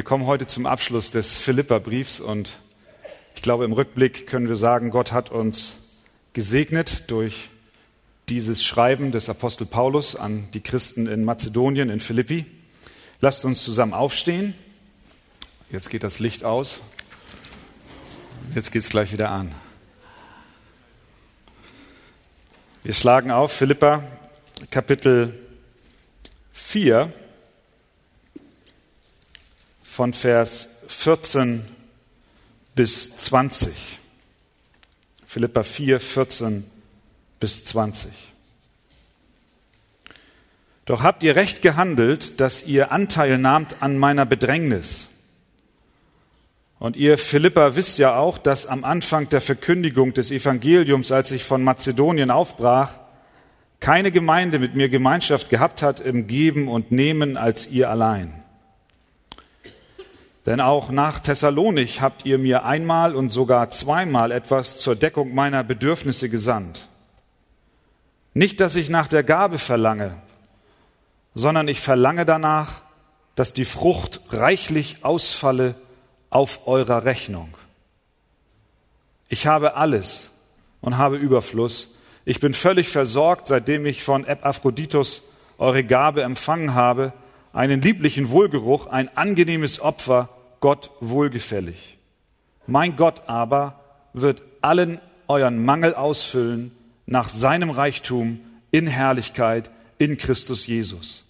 [0.00, 2.58] Wir kommen heute zum Abschluss des Philipperbriefs und
[3.34, 5.76] ich glaube, im Rückblick können wir sagen, Gott hat uns
[6.32, 7.50] gesegnet durch
[8.30, 12.46] dieses Schreiben des Apostel Paulus an die Christen in Mazedonien, in Philippi.
[13.20, 14.54] Lasst uns zusammen aufstehen.
[15.70, 16.80] Jetzt geht das Licht aus.
[18.54, 19.54] Jetzt geht es gleich wieder an.
[22.84, 24.02] Wir schlagen auf Philippa
[24.70, 25.38] Kapitel
[26.54, 27.12] 4
[29.90, 31.64] von Vers 14
[32.76, 33.72] bis 20.
[35.26, 36.64] Philippa 4, 14
[37.40, 38.12] bis 20.
[40.84, 45.08] Doch habt ihr recht gehandelt, dass ihr Anteil nahmt an meiner Bedrängnis.
[46.78, 51.42] Und ihr Philippa wisst ja auch, dass am Anfang der Verkündigung des Evangeliums, als ich
[51.42, 52.92] von Mazedonien aufbrach,
[53.80, 58.39] keine Gemeinde mit mir Gemeinschaft gehabt hat im Geben und Nehmen als ihr allein.
[60.46, 65.62] Denn auch nach Thessalonich habt ihr mir einmal und sogar zweimal etwas zur Deckung meiner
[65.62, 66.86] Bedürfnisse gesandt.
[68.32, 70.16] Nicht, dass ich nach der Gabe verlange,
[71.34, 72.80] sondern ich verlange danach,
[73.34, 75.74] dass die Frucht reichlich ausfalle
[76.30, 77.54] auf eurer Rechnung.
[79.28, 80.30] Ich habe alles
[80.80, 81.94] und habe Überfluss.
[82.24, 85.22] Ich bin völlig versorgt, seitdem ich von Epaphroditus
[85.58, 87.12] eure Gabe empfangen habe,
[87.52, 90.28] einen lieblichen Wohlgeruch, ein angenehmes Opfer,
[90.60, 91.98] Gott wohlgefällig.
[92.66, 93.80] Mein Gott aber
[94.12, 96.72] wird allen euren Mangel ausfüllen
[97.06, 101.24] nach seinem Reichtum in Herrlichkeit in Christus Jesus.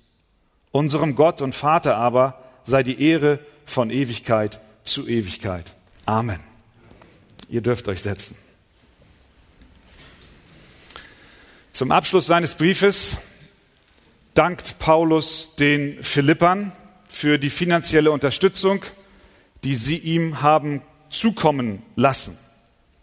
[0.72, 5.74] Unserem Gott und Vater aber sei die Ehre von Ewigkeit zu Ewigkeit.
[6.06, 6.40] Amen.
[7.48, 8.36] Ihr dürft euch setzen.
[11.72, 13.18] Zum Abschluss seines Briefes
[14.34, 16.72] dankt Paulus den Philippern
[17.08, 18.84] für die finanzielle Unterstützung,
[19.64, 22.38] die sie ihm haben zukommen lassen.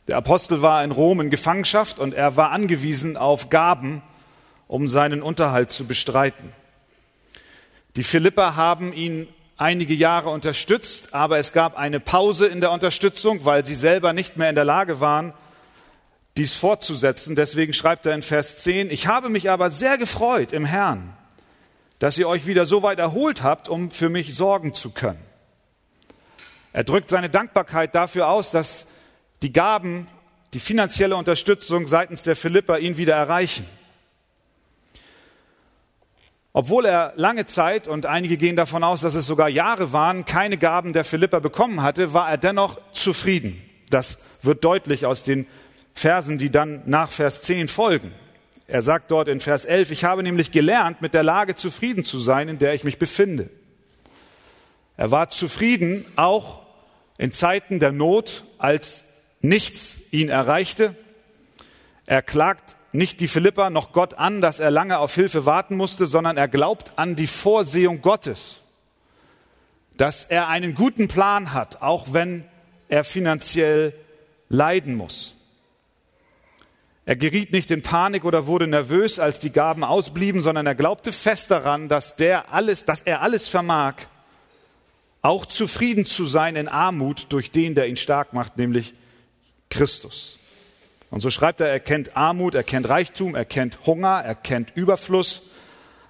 [0.07, 4.01] Der Apostel war in Rom in Gefangenschaft und er war angewiesen auf Gaben,
[4.67, 6.53] um seinen Unterhalt zu bestreiten.
[7.95, 13.43] Die Philipper haben ihn einige Jahre unterstützt, aber es gab eine Pause in der Unterstützung,
[13.43, 15.33] weil sie selber nicht mehr in der Lage waren,
[16.37, 17.35] dies fortzusetzen.
[17.35, 21.13] Deswegen schreibt er in Vers 10, ich habe mich aber sehr gefreut im Herrn,
[21.99, 25.26] dass ihr euch wieder so weit erholt habt, um für mich sorgen zu können.
[26.77, 28.85] Er drückt seine Dankbarkeit dafür aus, dass
[29.41, 30.07] die Gaben,
[30.53, 33.65] die finanzielle Unterstützung seitens der Philipper ihn wieder erreichen.
[36.53, 40.59] Obwohl er lange Zeit, und einige gehen davon aus, dass es sogar Jahre waren, keine
[40.59, 43.59] Gaben der Philipper bekommen hatte, war er dennoch zufrieden.
[43.89, 45.47] Das wird deutlich aus den
[45.95, 48.11] Versen, die dann nach Vers 10 folgen.
[48.67, 52.19] Er sagt dort in Vers 11, ich habe nämlich gelernt, mit der Lage zufrieden zu
[52.19, 53.49] sein, in der ich mich befinde.
[54.95, 56.66] Er war zufrieden, auch
[57.17, 59.03] in Zeiten der Not, als
[59.41, 60.95] nichts ihn erreichte.
[62.05, 66.05] Er klagt nicht die Philippa noch Gott an, dass er lange auf Hilfe warten musste,
[66.05, 68.57] sondern er glaubt an die Vorsehung Gottes,
[69.97, 72.45] dass er einen guten Plan hat, auch wenn
[72.87, 73.93] er finanziell
[74.49, 75.33] leiden muss.
[77.05, 81.13] Er geriet nicht in Panik oder wurde nervös, als die Gaben ausblieben, sondern er glaubte
[81.13, 83.93] fest daran, dass, der alles, dass er alles vermag,
[85.27, 88.93] auch zufrieden zu sein in Armut durch den, der ihn stark macht, nämlich
[89.69, 90.39] Christus.
[91.11, 94.71] Und so schreibt er, er kennt Armut, er kennt Reichtum, er kennt Hunger, er kennt
[94.75, 95.41] Überfluss,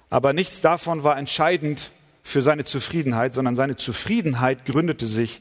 [0.08, 1.90] aber nichts davon war entscheidend
[2.22, 5.40] für seine Zufriedenheit, sondern seine Zufriedenheit gründete sich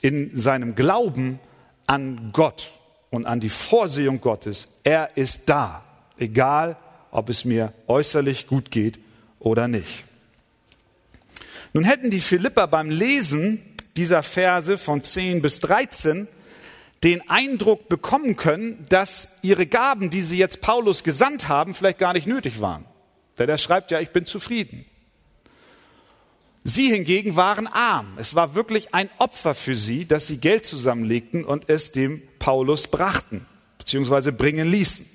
[0.00, 1.40] in seinem Glauben
[1.86, 2.72] an Gott
[3.10, 4.68] und an die Vorsehung Gottes.
[4.82, 5.84] Er ist da,
[6.16, 6.78] egal
[7.10, 8.98] ob es mir äußerlich gut geht
[9.40, 10.04] oder nicht.
[11.72, 13.62] Nun hätten die Philipper beim Lesen
[13.96, 16.26] dieser Verse von 10 bis 13
[17.04, 22.12] den Eindruck bekommen können, dass ihre Gaben, die sie jetzt Paulus gesandt haben, vielleicht gar
[22.12, 22.84] nicht nötig waren.
[23.38, 24.84] Denn er schreibt ja, ich bin zufrieden.
[26.62, 28.18] Sie hingegen waren arm.
[28.18, 32.88] Es war wirklich ein Opfer für sie, dass sie Geld zusammenlegten und es dem Paulus
[32.88, 33.46] brachten,
[33.78, 35.06] beziehungsweise bringen ließen.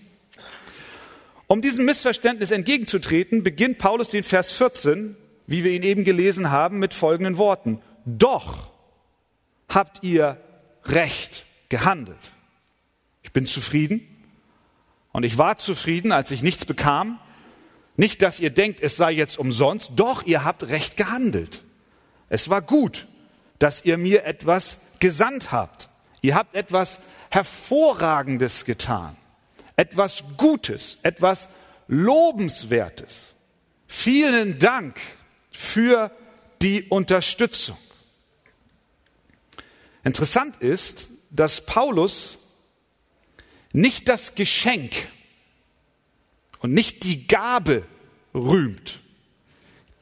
[1.46, 5.16] Um diesem Missverständnis entgegenzutreten, beginnt Paulus den Vers 14,
[5.47, 7.81] wie wir ihn eben gelesen haben, mit folgenden Worten.
[8.06, 8.71] Doch
[9.69, 10.39] habt ihr
[10.86, 12.18] Recht gehandelt.
[13.24, 14.07] Ich bin zufrieden
[15.12, 17.19] und ich war zufrieden, als ich nichts bekam.
[17.97, 21.63] Nicht, dass ihr denkt, es sei jetzt umsonst, doch ihr habt recht gehandelt.
[22.30, 23.07] Es war gut,
[23.59, 25.89] dass ihr mir etwas gesandt habt.
[26.21, 27.00] Ihr habt etwas
[27.30, 29.15] Hervorragendes getan,
[29.75, 31.50] etwas Gutes, etwas
[31.88, 33.33] Lobenswertes.
[33.88, 35.00] Vielen Dank
[35.56, 36.12] für
[36.62, 37.78] die Unterstützung.
[40.04, 42.38] Interessant ist, dass Paulus
[43.74, 44.94] nicht das Geschenk
[46.60, 47.84] und nicht die Gabe
[48.34, 49.02] rühmt,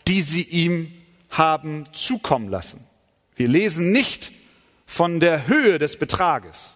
[0.08, 0.92] die sie ihm
[1.30, 2.86] haben zukommen lassen.
[3.36, 4.32] Wir lesen nicht
[4.86, 6.72] von der Höhe des Betrages.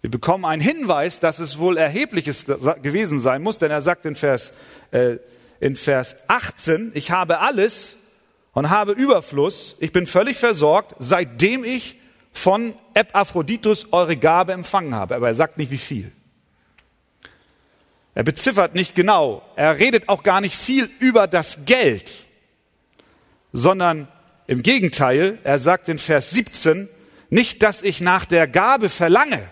[0.00, 4.16] Wir bekommen einen Hinweis, dass es wohl erhebliches gewesen sein muss, denn er sagt in
[4.16, 4.52] Vers,
[4.90, 5.18] äh,
[5.60, 7.96] in Vers 18, ich habe alles
[8.52, 11.96] und habe Überfluss, ich bin völlig versorgt, seitdem ich
[12.32, 15.16] von Epaphroditus eure Gabe empfangen habe.
[15.16, 16.12] Aber er sagt nicht, wie viel.
[18.14, 19.42] Er beziffert nicht genau.
[19.54, 22.10] Er redet auch gar nicht viel über das Geld,
[23.52, 24.08] sondern
[24.46, 26.88] im Gegenteil, er sagt in Vers 17,
[27.30, 29.48] nicht, dass ich nach der Gabe verlange,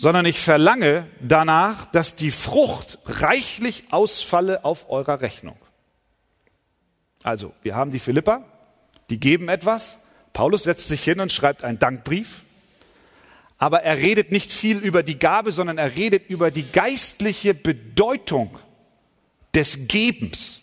[0.00, 5.58] sondern ich verlange danach, dass die Frucht reichlich ausfalle auf eurer Rechnung.
[7.22, 8.42] Also, wir haben die Philippa,
[9.10, 9.98] die geben etwas.
[10.32, 12.44] Paulus setzt sich hin und schreibt einen Dankbrief.
[13.58, 18.58] Aber er redet nicht viel über die Gabe, sondern er redet über die geistliche Bedeutung
[19.54, 20.62] des Gebens.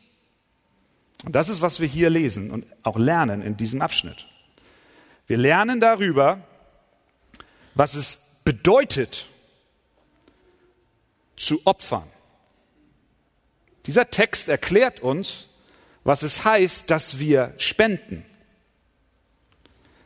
[1.25, 4.25] Und das ist, was wir hier lesen und auch lernen in diesem Abschnitt.
[5.27, 6.39] Wir lernen darüber,
[7.75, 9.25] was es bedeutet,
[11.35, 12.09] zu opfern.
[13.87, 15.47] Dieser Text erklärt uns,
[16.05, 18.25] was es heißt, dass wir spenden,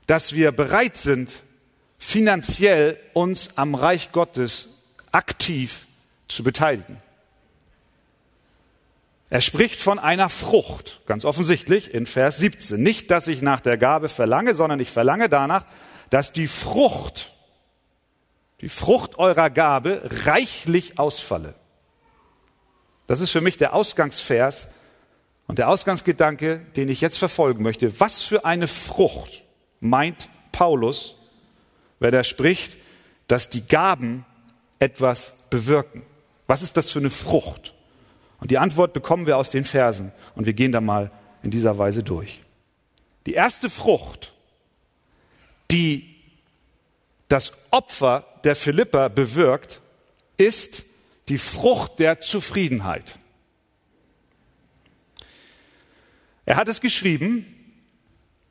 [0.08, 1.44] dass wir bereit sind,
[2.00, 4.70] finanziell uns am Reich Gottes
[5.12, 5.86] aktiv
[6.28, 6.98] zu beteiligen.
[9.30, 12.82] Er spricht von einer Frucht, ganz offensichtlich in Vers 17.
[12.82, 15.68] Nicht, dass ich nach der Gabe verlange, sondern ich verlange danach,
[16.10, 17.34] dass die Frucht
[18.62, 21.56] die Frucht eurer Gabe reichlich ausfalle.
[23.08, 24.70] Das ist für mich der Ausgangsvers
[25.48, 28.00] und der Ausgangsgedanke, den ich jetzt verfolgen möchte.
[28.00, 29.44] Was für eine Frucht
[29.80, 31.16] meint Paulus,
[32.00, 32.78] wenn er spricht,
[33.28, 34.26] dass die Gaben
[34.80, 36.04] etwas bewirken?
[36.48, 37.74] Was ist das für eine Frucht?
[38.40, 41.12] Und die Antwort bekommen wir aus den Versen und wir gehen da mal
[41.44, 42.42] in dieser Weise durch.
[43.26, 44.34] Die erste Frucht,
[45.70, 46.11] die
[47.32, 49.80] das Opfer der Philipper bewirkt,
[50.38, 50.84] ist
[51.30, 53.18] die Frucht der Zufriedenheit.
[56.46, 57.46] Er hat es geschrieben,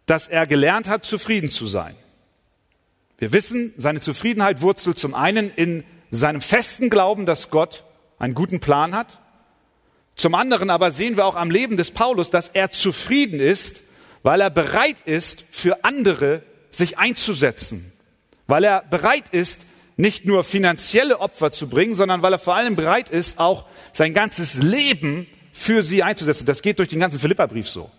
[0.07, 1.95] dass er gelernt hat, zufrieden zu sein.
[3.19, 7.85] Wir wissen, seine Zufriedenheit wurzelt zum einen in seinem festen Glauben, dass Gott
[8.19, 9.19] einen guten Plan hat.
[10.17, 13.83] Zum anderen aber sehen wir auch am Leben des Paulus, dass er zufrieden ist,
[14.23, 17.93] weil er bereit ist, für andere sich einzusetzen
[18.51, 19.63] weil er bereit ist,
[19.97, 24.13] nicht nur finanzielle Opfer zu bringen, sondern weil er vor allem bereit ist, auch sein
[24.13, 26.47] ganzes Leben für sie einzusetzen.
[26.47, 27.91] Das geht durch den ganzen Philipperbrief so.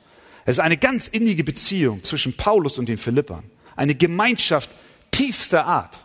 [0.46, 3.44] Es ist eine ganz innige Beziehung zwischen Paulus und den Philippern.
[3.76, 4.70] Eine Gemeinschaft
[5.12, 6.04] tiefster Art.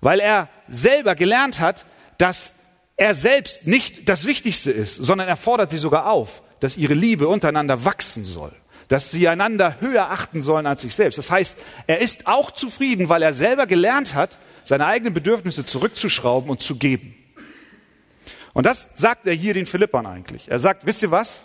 [0.00, 1.84] Weil er selber gelernt hat,
[2.18, 2.52] dass
[2.96, 7.26] er selbst nicht das Wichtigste ist, sondern er fordert sie sogar auf, dass ihre Liebe
[7.26, 8.52] untereinander wachsen soll
[8.88, 11.18] dass sie einander höher achten sollen als sich selbst.
[11.18, 16.50] Das heißt, er ist auch zufrieden, weil er selber gelernt hat, seine eigenen Bedürfnisse zurückzuschrauben
[16.50, 17.14] und zu geben.
[18.52, 20.50] Und das sagt er hier den Philippern eigentlich.
[20.50, 21.42] Er sagt, wisst ihr was?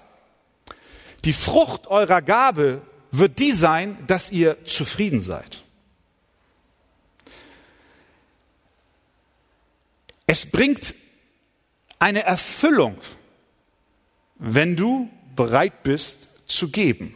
[1.25, 2.81] Die Frucht eurer Gabe
[3.11, 5.63] wird die sein, dass ihr zufrieden seid.
[10.27, 10.93] Es bringt
[11.97, 12.95] eine Erfüllung,
[14.35, 17.15] wenn du bereit bist zu geben.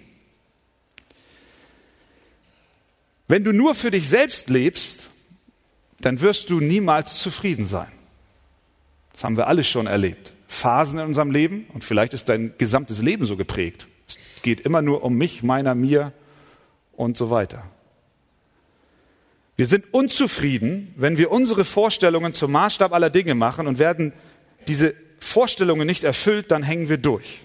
[3.33, 5.09] Wenn du nur für dich selbst lebst,
[6.01, 7.91] dann wirst du niemals zufrieden sein.
[9.11, 10.33] Das haben wir alle schon erlebt.
[10.47, 13.87] Phasen in unserem Leben und vielleicht ist dein gesamtes Leben so geprägt.
[14.07, 16.13] Es geht immer nur um mich, meiner, mir
[16.91, 17.63] und so weiter.
[19.55, 24.13] Wir sind unzufrieden, wenn wir unsere Vorstellungen zum Maßstab aller Dinge machen und werden
[24.67, 27.41] diese Vorstellungen nicht erfüllt, dann hängen wir durch.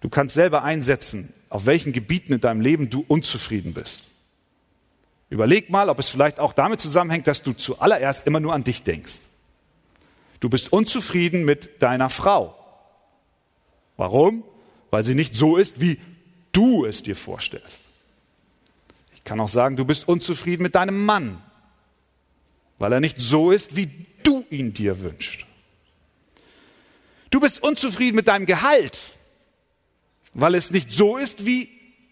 [0.00, 4.02] Du kannst selber einsetzen, auf welchen Gebieten in deinem Leben du unzufrieden bist.
[5.28, 8.82] Überleg mal, ob es vielleicht auch damit zusammenhängt, dass du zuallererst immer nur an dich
[8.82, 9.20] denkst.
[10.40, 12.54] Du bist unzufrieden mit deiner Frau.
[13.96, 14.44] Warum?
[14.90, 15.98] Weil sie nicht so ist, wie
[16.52, 17.84] du es dir vorstellst.
[19.14, 21.42] Ich kann auch sagen, du bist unzufrieden mit deinem Mann,
[22.78, 23.90] weil er nicht so ist, wie
[24.22, 25.46] du ihn dir wünschst.
[27.30, 29.12] Du bist unzufrieden mit deinem Gehalt,
[30.40, 31.68] weil es nicht so ist, wie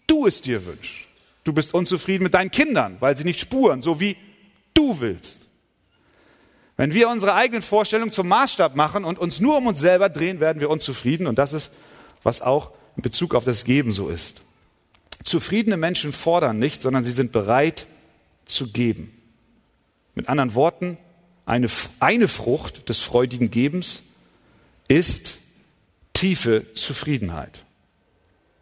[0.07, 1.07] du es dir wünschst.
[1.43, 4.17] Du bist unzufrieden mit deinen Kindern, weil sie nicht spuren, so wie
[4.73, 5.41] du willst.
[6.77, 10.39] Wenn wir unsere eigenen Vorstellungen zum Maßstab machen und uns nur um uns selber drehen,
[10.39, 11.27] werden wir unzufrieden.
[11.27, 11.71] Und das ist,
[12.23, 14.41] was auch in Bezug auf das Geben so ist.
[15.23, 17.87] Zufriedene Menschen fordern nicht, sondern sie sind bereit
[18.45, 19.11] zu geben.
[20.15, 20.97] Mit anderen Worten,
[21.45, 21.67] eine,
[21.99, 24.03] eine Frucht des freudigen Gebens
[24.87, 25.37] ist
[26.13, 27.64] tiefe Zufriedenheit,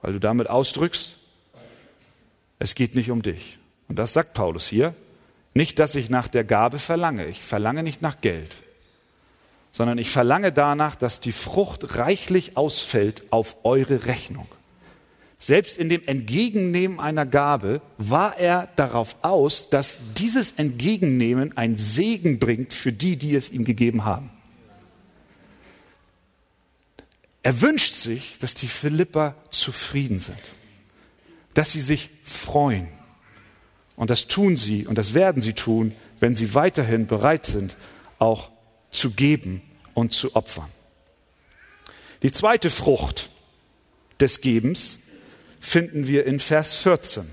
[0.03, 1.17] weil du damit ausdrückst,
[2.60, 3.57] es geht nicht um dich.
[3.88, 4.93] Und das sagt Paulus hier.
[5.55, 7.27] Nicht, dass ich nach der Gabe verlange.
[7.27, 8.57] Ich verlange nicht nach Geld,
[9.72, 14.48] sondern ich verlange danach, dass die Frucht reichlich ausfällt auf eure Rechnung.
[15.38, 22.39] Selbst in dem Entgegennehmen einer Gabe war er darauf aus, dass dieses Entgegennehmen ein Segen
[22.39, 24.31] bringt für die, die es ihm gegeben haben.
[27.44, 30.40] Er wünscht sich, dass die Philipper zufrieden sind,
[31.54, 32.88] dass sie sich freuen.
[33.98, 37.76] Und das tun sie und das werden sie tun, wenn sie weiterhin bereit sind,
[38.18, 38.50] auch
[38.92, 39.62] zu geben
[39.94, 40.70] und zu opfern.
[42.24, 43.30] Die zweite Frucht
[44.22, 45.00] des Gebens
[45.60, 47.30] finden wir in Vers 14.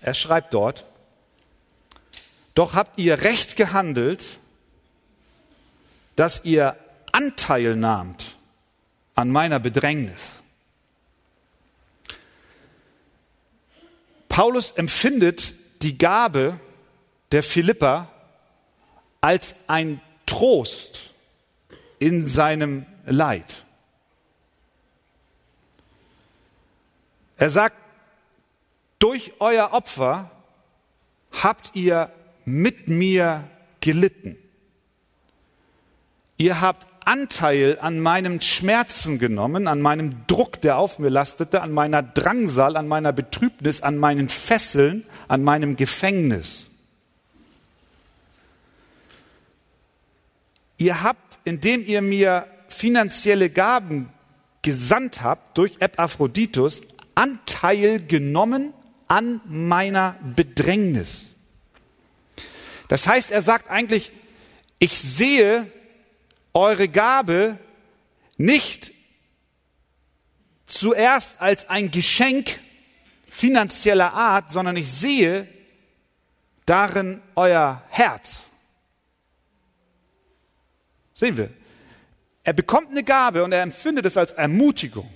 [0.00, 0.84] Er schreibt dort,
[2.54, 4.24] doch habt ihr recht gehandelt,
[6.16, 6.76] dass ihr
[7.12, 8.35] Anteil nahmt
[9.16, 10.20] an meiner Bedrängnis.
[14.28, 16.60] Paulus empfindet die Gabe
[17.32, 18.12] der Philippa
[19.20, 21.14] als ein Trost
[21.98, 23.64] in seinem Leid.
[27.38, 27.76] Er sagt,
[28.98, 30.30] durch euer Opfer
[31.32, 32.10] habt ihr
[32.44, 33.48] mit mir
[33.80, 34.36] gelitten.
[36.38, 41.70] Ihr habt Anteil an meinem Schmerzen genommen, an meinem Druck, der auf mir lastete, an
[41.70, 46.66] meiner Drangsal, an meiner Betrübnis, an meinen Fesseln, an meinem Gefängnis.
[50.78, 54.10] Ihr habt, indem ihr mir finanzielle Gaben
[54.62, 56.82] gesandt habt durch Epaphroditus,
[57.14, 58.74] Anteil genommen
[59.06, 61.26] an meiner Bedrängnis.
[62.88, 64.10] Das heißt, er sagt eigentlich,
[64.80, 65.70] ich sehe
[66.56, 67.58] eure Gabe
[68.38, 68.92] nicht
[70.66, 72.58] zuerst als ein Geschenk
[73.28, 75.46] finanzieller Art, sondern ich sehe
[76.64, 78.40] darin euer Herz.
[81.14, 81.50] Sehen wir.
[82.42, 85.12] Er bekommt eine Gabe und er empfindet es als Ermutigung.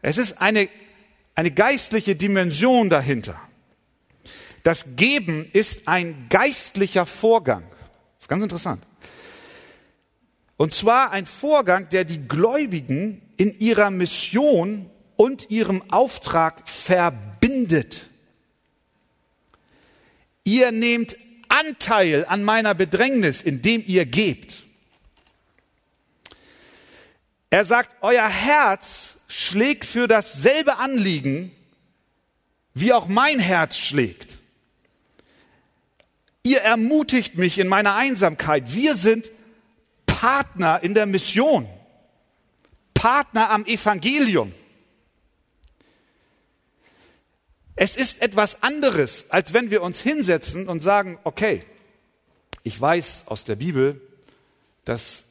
[0.00, 0.68] Es ist eine,
[1.34, 3.38] eine geistliche Dimension dahinter.
[4.62, 7.64] Das Geben ist ein geistlicher Vorgang.
[7.70, 8.82] Das ist ganz interessant.
[10.60, 18.10] Und zwar ein Vorgang, der die Gläubigen in ihrer Mission und ihrem Auftrag verbindet.
[20.44, 21.16] Ihr nehmt
[21.48, 24.64] Anteil an meiner Bedrängnis, indem ihr gebt.
[27.48, 31.52] Er sagt, euer Herz schlägt für dasselbe Anliegen,
[32.74, 34.36] wie auch mein Herz schlägt.
[36.42, 38.74] Ihr ermutigt mich in meiner Einsamkeit.
[38.74, 39.30] Wir sind
[40.20, 41.66] Partner in der Mission,
[42.92, 44.52] Partner am Evangelium.
[47.74, 51.64] Es ist etwas anderes, als wenn wir uns hinsetzen und sagen, okay,
[52.64, 53.98] ich weiß aus der Bibel,
[54.84, 55.24] dass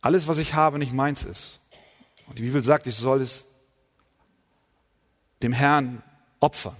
[0.00, 1.58] alles, was ich habe, nicht meins ist.
[2.28, 3.46] Und die Bibel sagt, ich soll es
[5.42, 6.04] dem Herrn
[6.38, 6.76] opfern.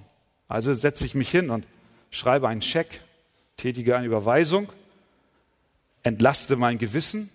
[0.46, 1.66] Also setze ich mich hin und
[2.12, 3.00] schreibe einen Scheck,
[3.56, 4.72] tätige eine Überweisung,
[6.04, 7.28] entlaste mein Gewissen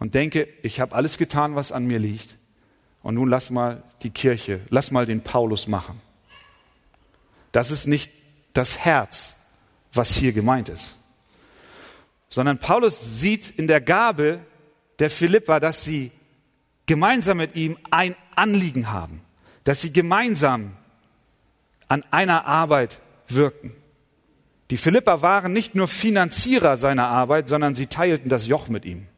[0.00, 2.36] und denke, ich habe alles getan, was an mir liegt.
[3.02, 6.00] Und nun lass mal die Kirche, lass mal den Paulus machen.
[7.52, 8.10] Das ist nicht
[8.52, 9.34] das Herz,
[9.92, 10.96] was hier gemeint ist.
[12.28, 14.40] Sondern Paulus sieht in der Gabe
[14.98, 16.10] der Philippa, dass sie
[16.86, 19.20] gemeinsam mit ihm ein Anliegen haben,
[19.64, 20.72] dass sie gemeinsam
[21.88, 23.74] an einer Arbeit wirken.
[24.70, 29.09] Die Philippa waren nicht nur Finanzierer seiner Arbeit, sondern sie teilten das Joch mit ihm.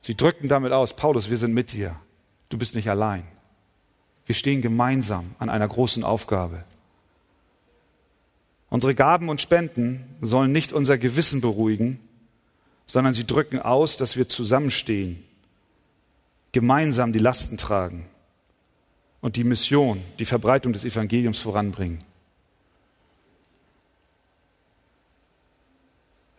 [0.00, 1.96] Sie drückten damit aus, Paulus, wir sind mit dir.
[2.48, 3.24] Du bist nicht allein.
[4.26, 6.64] Wir stehen gemeinsam an einer großen Aufgabe.
[8.70, 12.00] Unsere Gaben und Spenden sollen nicht unser Gewissen beruhigen,
[12.86, 15.22] sondern sie drücken aus, dass wir zusammenstehen,
[16.52, 18.06] gemeinsam die Lasten tragen
[19.20, 21.98] und die Mission, die Verbreitung des Evangeliums voranbringen.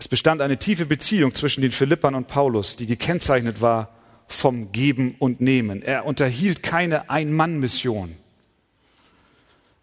[0.09, 3.89] Bestand eine tiefe Beziehung zwischen den Philippern und Paulus, die gekennzeichnet war
[4.27, 5.81] vom Geben und Nehmen.
[5.81, 8.15] Er unterhielt keine Ein-Mann-Mission.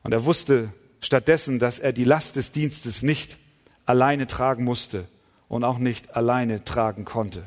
[0.02, 0.68] Und er wusste
[1.00, 3.38] stattdessen, dass er die Last des Dienstes nicht
[3.86, 5.04] alleine tragen musste
[5.48, 7.44] und auch nicht alleine tragen konnte.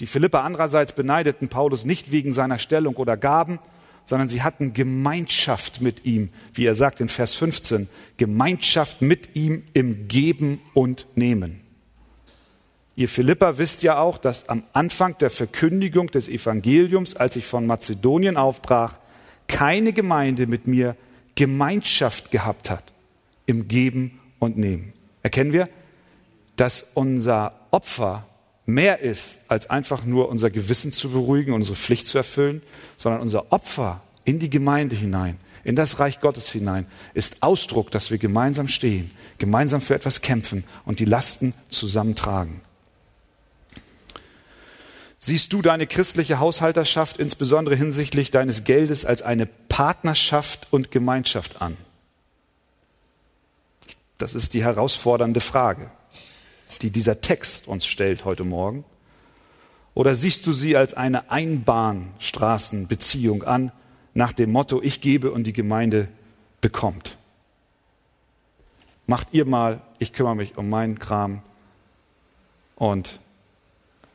[0.00, 3.58] Die Philipper andererseits beneideten Paulus nicht wegen seiner Stellung oder Gaben,
[4.04, 9.62] sondern sie hatten Gemeinschaft mit ihm, wie er sagt in Vers 15, Gemeinschaft mit ihm
[9.74, 11.61] im Geben und Nehmen.
[12.94, 17.66] Ihr Philippa wisst ja auch, dass am Anfang der Verkündigung des Evangeliums, als ich von
[17.66, 18.98] Mazedonien aufbrach,
[19.48, 20.96] keine Gemeinde mit mir
[21.34, 22.92] Gemeinschaft gehabt hat
[23.46, 24.92] im Geben und Nehmen.
[25.22, 25.68] Erkennen wir,
[26.56, 28.26] dass unser Opfer
[28.66, 32.62] mehr ist, als einfach nur unser Gewissen zu beruhigen, unsere Pflicht zu erfüllen,
[32.96, 38.10] sondern unser Opfer in die Gemeinde hinein, in das Reich Gottes hinein, ist Ausdruck, dass
[38.10, 42.60] wir gemeinsam stehen, gemeinsam für etwas kämpfen und die Lasten zusammentragen.
[45.22, 51.78] Siehst du deine christliche Haushalterschaft insbesondere hinsichtlich deines Geldes als eine Partnerschaft und Gemeinschaft an?
[54.18, 55.90] Das ist die herausfordernde Frage
[56.82, 58.84] die dieser Text uns stellt heute Morgen?
[59.94, 63.70] Oder siehst du sie als eine Einbahnstraßenbeziehung an,
[64.14, 66.08] nach dem Motto, ich gebe und die Gemeinde
[66.60, 67.16] bekommt?
[69.06, 71.42] Macht ihr mal, ich kümmere mich um meinen Kram
[72.76, 73.20] und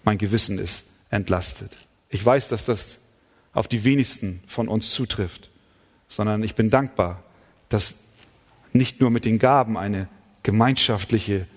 [0.03, 1.75] mein Gewissen ist entlastet.
[2.09, 2.99] Ich weiß, dass das
[3.53, 5.49] auf die wenigsten von uns zutrifft,
[6.07, 7.23] sondern ich bin dankbar,
[7.69, 7.95] dass
[8.73, 10.07] nicht nur mit den Gaben eine
[10.43, 11.47] gemeinschaftliche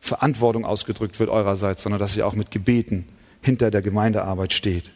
[0.00, 3.08] Verantwortung ausgedrückt wird eurerseits, sondern dass ihr auch mit Gebeten
[3.42, 4.92] hinter der Gemeindearbeit steht.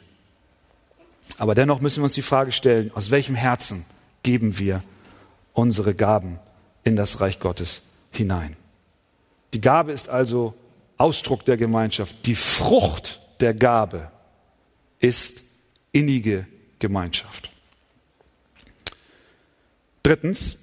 [1.38, 3.84] Aber dennoch müssen wir uns die Frage stellen, aus welchem Herzen
[4.22, 4.82] geben wir
[5.52, 6.38] unsere Gaben
[6.84, 8.56] in das Reich Gottes hinein?
[9.54, 10.54] Die Gabe ist also
[10.96, 12.26] Ausdruck der Gemeinschaft.
[12.26, 14.10] Die Frucht der Gabe
[15.00, 15.42] ist
[15.90, 16.46] innige
[16.78, 17.50] Gemeinschaft.
[20.02, 20.58] Drittens,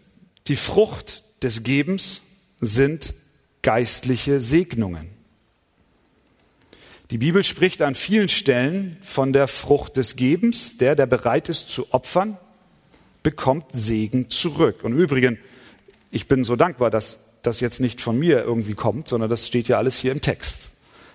[0.47, 2.21] die Frucht des Gebens
[2.59, 3.13] sind
[3.61, 5.09] geistliche Segnungen.
[7.11, 10.77] Die Bibel spricht an vielen Stellen von der Frucht des Gebens.
[10.77, 12.37] Der, der bereit ist zu opfern,
[13.23, 14.83] bekommt Segen zurück.
[14.83, 15.39] Und im Übrigen,
[16.11, 19.67] ich bin so dankbar, dass das jetzt nicht von mir irgendwie kommt, sondern das steht
[19.67, 20.68] ja alles hier im Text.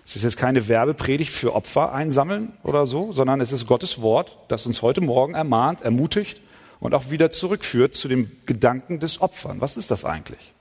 [0.04, 4.36] Es ist jetzt keine Werbepredigt für Opfer einsammeln oder so, sondern es ist Gottes Wort,
[4.48, 6.40] das uns heute Morgen ermahnt, ermutigt
[6.78, 9.60] und auch wieder zurückführt zu dem Gedanken des Opfern.
[9.60, 10.52] Was ist das eigentlich?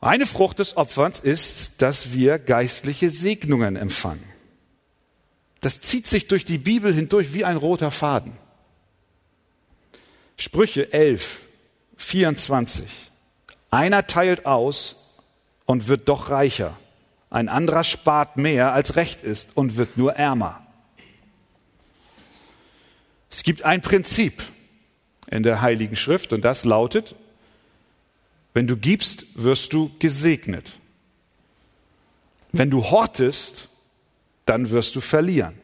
[0.00, 4.24] Eine Frucht des Opferns ist, dass wir geistliche Segnungen empfangen.
[5.60, 8.32] Das zieht sich durch die Bibel hindurch wie ein roter Faden.
[10.38, 11.40] Sprüche 11,
[11.98, 12.88] 24.
[13.70, 15.18] Einer teilt aus
[15.66, 16.78] und wird doch reicher.
[17.30, 20.66] Ein anderer spart mehr, als recht ist und wird nur ärmer.
[23.30, 24.42] Es gibt ein Prinzip
[25.30, 27.14] in der Heiligen Schrift und das lautet,
[28.52, 30.78] wenn du gibst, wirst du gesegnet.
[32.50, 33.68] Wenn du hortest,
[34.44, 35.54] dann wirst du verlieren.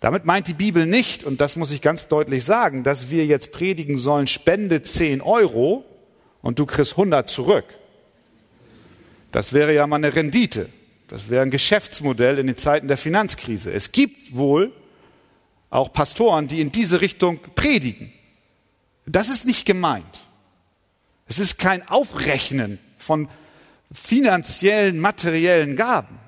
[0.00, 3.50] Damit meint die Bibel nicht, und das muss ich ganz deutlich sagen, dass wir jetzt
[3.50, 5.84] predigen sollen, spende 10 Euro
[6.42, 7.64] und du kriegst 100 zurück.
[9.32, 10.68] Das wäre ja mal eine Rendite.
[11.08, 13.72] Das wäre ein Geschäftsmodell in den Zeiten der Finanzkrise.
[13.72, 14.72] Es gibt wohl
[15.70, 18.12] auch Pastoren, die in diese Richtung predigen.
[19.06, 20.22] Das ist nicht gemeint.
[21.26, 23.28] Es ist kein Aufrechnen von
[23.92, 26.18] finanziellen, materiellen Gaben.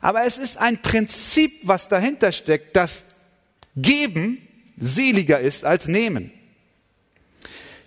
[0.00, 3.04] Aber es ist ein Prinzip, was dahinter steckt, dass
[3.76, 6.30] Geben seliger ist als Nehmen.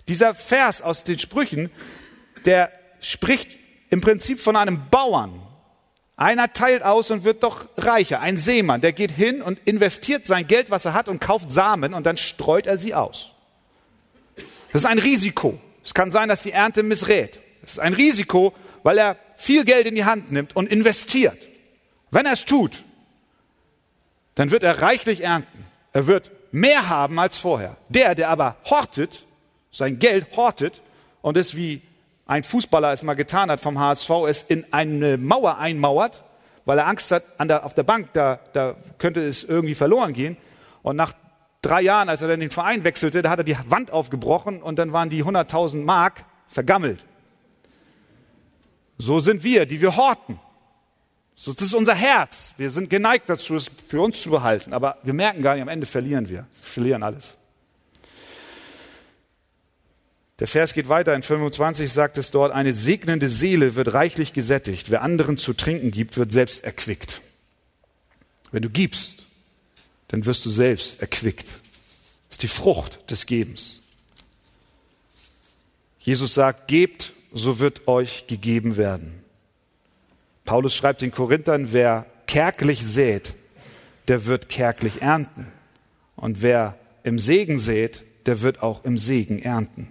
[0.08, 1.70] Dieser Vers aus den Sprüchen,
[2.44, 3.58] der spricht
[3.90, 5.40] im Prinzip von einem Bauern.
[6.16, 8.20] Einer teilt aus und wird doch reicher.
[8.20, 11.94] Ein Seemann, der geht hin und investiert sein Geld, was er hat, und kauft Samen
[11.94, 13.30] und dann streut er sie aus.
[14.72, 15.60] Das ist ein Risiko.
[15.84, 17.40] Es kann sein, dass die Ernte missrät.
[17.62, 21.46] Es ist ein Risiko, weil er viel Geld in die Hand nimmt und investiert.
[22.10, 22.82] Wenn er es tut,
[24.34, 25.66] dann wird er reichlich ernten.
[25.92, 27.76] Er wird mehr haben als vorher.
[27.88, 29.26] Der, der aber hortet,
[29.70, 30.80] sein Geld hortet
[31.22, 31.82] und es wie
[32.28, 36.22] ein Fußballer es mal getan hat vom HSV, es in eine Mauer einmauert,
[36.66, 40.36] weil er Angst hat, der, auf der Bank, da, da könnte es irgendwie verloren gehen.
[40.82, 41.14] Und nach
[41.62, 44.78] drei Jahren, als er dann den Verein wechselte, da hat er die Wand aufgebrochen und
[44.78, 47.02] dann waren die 100.000 Mark vergammelt.
[48.98, 50.38] So sind wir, die wir horten.
[51.34, 52.52] So, das ist unser Herz.
[52.58, 54.74] Wir sind geneigt dazu, es für uns zu behalten.
[54.74, 56.38] Aber wir merken gar nicht, am Ende verlieren wir.
[56.38, 57.37] Wir verlieren alles.
[60.38, 61.14] Der Vers geht weiter.
[61.14, 64.90] In 25 sagt es dort, eine segnende Seele wird reichlich gesättigt.
[64.90, 67.22] Wer anderen zu trinken gibt, wird selbst erquickt.
[68.52, 69.24] Wenn du gibst,
[70.08, 71.46] dann wirst du selbst erquickt.
[71.46, 73.82] Das ist die Frucht des Gebens.
[75.98, 79.22] Jesus sagt, gebt, so wird euch gegeben werden.
[80.44, 83.34] Paulus schreibt den Korinthern, wer kärglich sät,
[84.06, 85.48] der wird kärglich ernten.
[86.16, 89.88] Und wer im Segen sät, der wird auch im Segen ernten.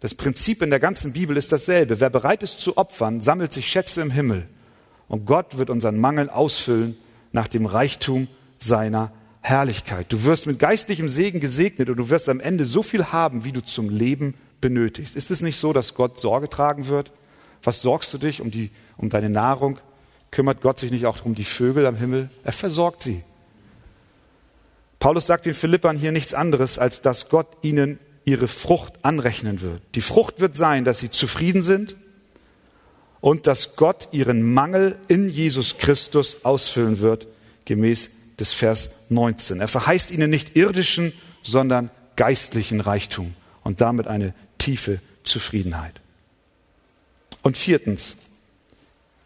[0.00, 2.00] Das Prinzip in der ganzen Bibel ist dasselbe.
[2.00, 4.48] Wer bereit ist zu opfern, sammelt sich Schätze im Himmel.
[5.08, 6.96] Und Gott wird unseren Mangel ausfüllen
[7.32, 10.06] nach dem Reichtum seiner Herrlichkeit.
[10.10, 13.52] Du wirst mit geistlichem Segen gesegnet und du wirst am Ende so viel haben, wie
[13.52, 15.16] du zum Leben benötigst.
[15.16, 17.12] Ist es nicht so, dass Gott Sorge tragen wird?
[17.62, 19.78] Was sorgst du dich um, die, um deine Nahrung?
[20.30, 22.30] Kümmert Gott sich nicht auch um die Vögel am Himmel?
[22.44, 23.22] Er versorgt sie.
[24.98, 29.82] Paulus sagt den Philippern hier nichts anderes, als dass Gott ihnen ihre Frucht anrechnen wird.
[29.94, 31.96] Die Frucht wird sein, dass sie zufrieden sind
[33.20, 37.26] und dass Gott ihren Mangel in Jesus Christus ausfüllen wird,
[37.64, 39.60] gemäß des Vers 19.
[39.60, 46.00] Er verheißt ihnen nicht irdischen, sondern geistlichen Reichtum und damit eine tiefe Zufriedenheit.
[47.42, 48.16] Und viertens,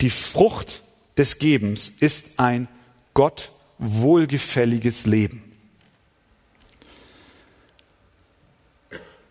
[0.01, 0.83] die Frucht
[1.17, 2.69] des Gebens ist ein
[3.15, 5.44] Gott wohlgefälliges Leben.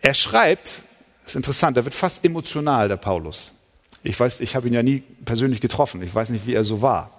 [0.04, 0.82] Er schreibt,
[1.22, 3.54] das ist interessant, er wird fast emotional, der Paulus.
[4.02, 6.02] Ich weiß, ich habe ihn ja nie persönlich getroffen.
[6.02, 7.10] Ich weiß nicht, wie er so war.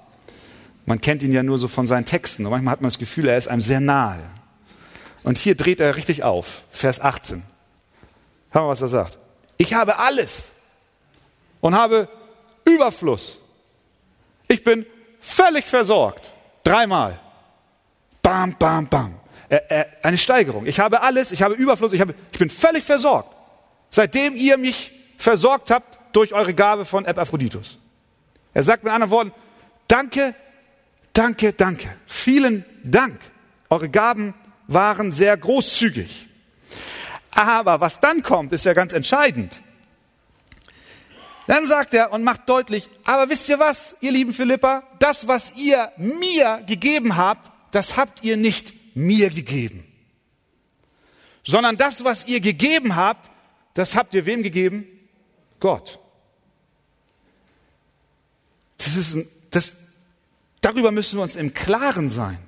[0.85, 3.27] Man kennt ihn ja nur so von seinen Texten und manchmal hat man das Gefühl,
[3.27, 4.19] er ist einem sehr nahe.
[5.23, 7.41] Und hier dreht er richtig auf, Vers 18.
[8.51, 9.17] Hören wir, was er sagt.
[9.57, 10.49] Ich habe alles
[11.61, 12.07] und habe
[12.65, 13.39] Überfluss.
[14.47, 14.85] Ich bin
[15.19, 16.31] völlig versorgt.
[16.63, 17.19] Dreimal.
[18.21, 19.15] Bam, bam, bam.
[19.49, 20.65] Äh, äh, eine Steigerung.
[20.65, 23.35] Ich habe alles, ich habe Überfluss, ich, habe, ich bin völlig versorgt.
[23.89, 27.77] Seitdem ihr mich versorgt habt durch eure Gabe von Epaphroditus.
[28.53, 29.31] Er sagt mit anderen Worten,
[29.87, 30.33] danke,
[31.13, 31.89] danke, danke.
[32.05, 33.19] Vielen Dank.
[33.69, 34.33] Eure Gaben
[34.67, 36.27] waren sehr großzügig.
[37.31, 39.61] Aber was dann kommt, ist ja ganz entscheidend.
[41.47, 45.55] Dann sagt er und macht deutlich, aber wisst ihr was, ihr lieben Philippa, das, was
[45.57, 49.85] ihr mir gegeben habt, das habt ihr nicht mir gegeben.
[51.43, 53.29] Sondern das, was ihr gegeben habt,
[53.75, 54.87] das habt ihr wem gegeben?
[55.59, 55.99] Gott.
[58.77, 59.75] Das ist ein, das,
[60.61, 62.39] darüber müssen wir uns im Klaren sein.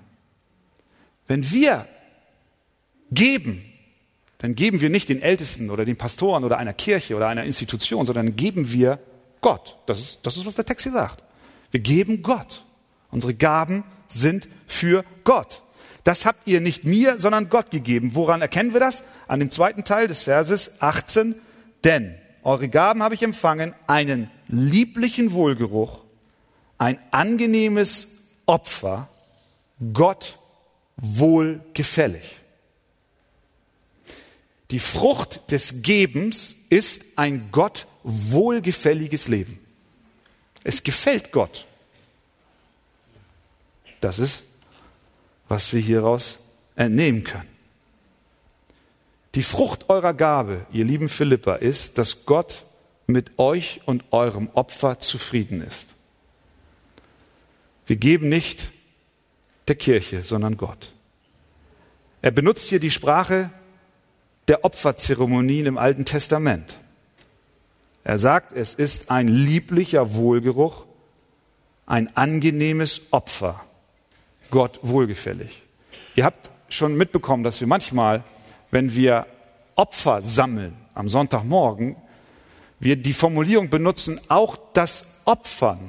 [1.27, 1.87] Wenn wir
[3.11, 3.63] geben,
[4.39, 8.05] dann geben wir nicht den Ältesten oder den Pastoren oder einer Kirche oder einer Institution,
[8.05, 8.99] sondern geben wir
[9.41, 9.77] Gott.
[9.85, 11.23] Das ist, das ist, was der Text hier sagt.
[11.71, 12.63] Wir geben Gott.
[13.11, 15.61] Unsere Gaben sind für Gott.
[16.07, 18.11] Das habt ihr nicht mir, sondern Gott gegeben.
[18.13, 19.03] Woran erkennen wir das?
[19.27, 21.35] An dem zweiten Teil des Verses 18.
[21.83, 25.99] Denn eure Gaben habe ich empfangen, einen lieblichen Wohlgeruch,
[26.77, 28.07] ein angenehmes
[28.45, 29.09] Opfer,
[29.91, 30.39] Gott
[30.95, 32.37] wohlgefällig.
[34.71, 39.59] Die Frucht des Gebens ist ein Gott wohlgefälliges Leben.
[40.63, 41.65] Es gefällt Gott.
[43.99, 44.43] Das ist
[45.47, 46.39] was wir hieraus
[46.75, 47.49] entnehmen können.
[49.35, 52.63] Die Frucht eurer Gabe, ihr lieben Philippa, ist, dass Gott
[53.05, 55.89] mit euch und eurem Opfer zufrieden ist.
[57.85, 58.71] Wir geben nicht
[59.67, 60.93] der Kirche, sondern Gott.
[62.21, 63.49] Er benutzt hier die Sprache
[64.47, 66.79] der Opferzeremonien im Alten Testament.
[68.03, 70.85] Er sagt, es ist ein lieblicher Wohlgeruch,
[71.85, 73.66] ein angenehmes Opfer.
[74.49, 75.61] Gott wohlgefällig.
[76.15, 78.23] Ihr habt schon mitbekommen, dass wir manchmal,
[78.71, 79.25] wenn wir
[79.75, 81.95] Opfer sammeln am Sonntagmorgen,
[82.79, 85.79] wir die Formulierung benutzen, auch das Opfern,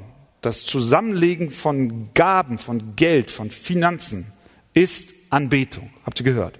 [0.40, 4.32] das Zusammenlegen von Gaben, von Geld, von Finanzen
[4.74, 5.90] ist Anbetung.
[6.04, 6.58] Habt ihr gehört?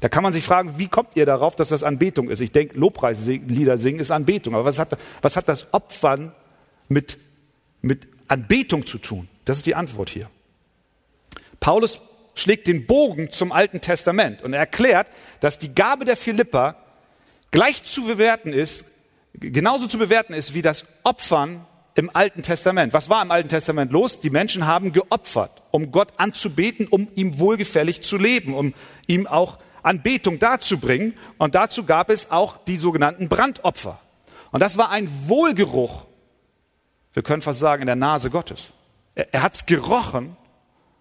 [0.00, 2.40] Da kann man sich fragen, wie kommt ihr darauf, dass das Anbetung ist?
[2.40, 4.54] Ich denke, Lobpreislieder singen ist Anbetung.
[4.54, 6.32] Aber was hat, was hat das Opfern
[6.88, 7.18] mit,
[7.82, 9.28] mit Anbetung zu tun?
[9.44, 10.30] Das ist die Antwort hier.
[11.60, 12.00] Paulus
[12.34, 15.08] schlägt den Bogen zum Alten Testament und er erklärt,
[15.40, 16.76] dass die Gabe der Philippa
[17.50, 18.84] gleich zu bewerten ist,
[19.34, 22.92] genauso zu bewerten ist wie das Opfern im Alten Testament.
[22.92, 24.20] Was war im Alten Testament los?
[24.20, 28.74] Die Menschen haben geopfert, um Gott anzubeten, um ihm wohlgefällig zu leben, um
[29.06, 31.14] ihm auch Anbetung darzubringen.
[31.38, 34.00] Und dazu gab es auch die sogenannten Brandopfer.
[34.52, 36.06] Und das war ein Wohlgeruch,
[37.12, 38.68] wir können fast sagen, in der Nase Gottes.
[39.14, 40.36] Er, er hat es gerochen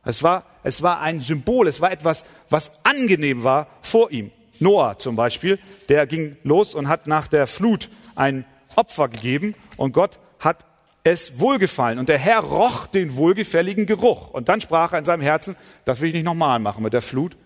[0.04, 4.32] es war, es war ein Symbol, es war etwas, was angenehm war vor ihm.
[4.60, 9.94] Noah zum Beispiel, der ging los und hat nach der Flut ein Opfer gegeben und
[9.94, 10.66] Gott hat
[11.04, 12.00] es wohlgefallen.
[12.00, 14.30] Und der Herr roch den wohlgefälligen Geruch.
[14.32, 17.02] Und dann sprach er in seinem Herzen, das will ich nicht nochmal machen mit der
[17.02, 17.38] Flut.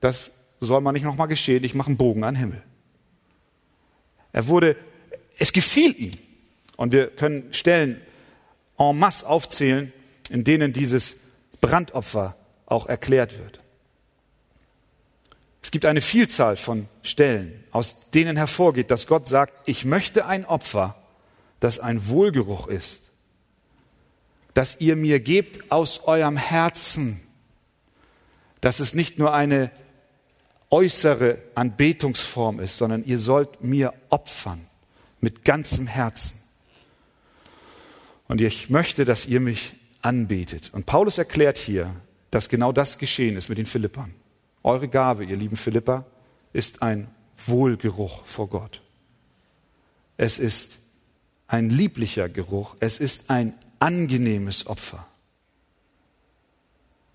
[0.00, 1.64] Das soll man nicht nochmal geschehen.
[1.64, 2.62] Ich mache einen Bogen an den Himmel.
[4.32, 4.76] Er wurde,
[5.38, 6.12] es gefiel ihm.
[6.76, 8.00] Und wir können Stellen
[8.78, 9.92] en masse aufzählen,
[10.30, 11.16] in denen dieses
[11.60, 13.60] Brandopfer auch erklärt wird.
[15.62, 20.46] Es gibt eine Vielzahl von Stellen, aus denen hervorgeht, dass Gott sagt, ich möchte ein
[20.46, 20.96] Opfer,
[21.60, 23.02] das ein Wohlgeruch ist,
[24.54, 27.20] das ihr mir gebt aus eurem Herzen,
[28.60, 29.70] dass es nicht nur eine
[30.70, 34.66] äußere Anbetungsform ist, sondern ihr sollt mir opfern
[35.20, 36.38] mit ganzem Herzen.
[38.28, 40.70] Und ich möchte, dass ihr mich anbetet.
[40.72, 41.94] Und Paulus erklärt hier,
[42.30, 44.14] dass genau das geschehen ist mit den Philippern.
[44.62, 46.04] Eure Gabe, ihr lieben Philipper,
[46.52, 47.08] ist ein
[47.46, 48.82] Wohlgeruch vor Gott.
[50.16, 50.78] Es ist
[51.46, 52.76] ein lieblicher Geruch.
[52.80, 55.06] Es ist ein angenehmes Opfer.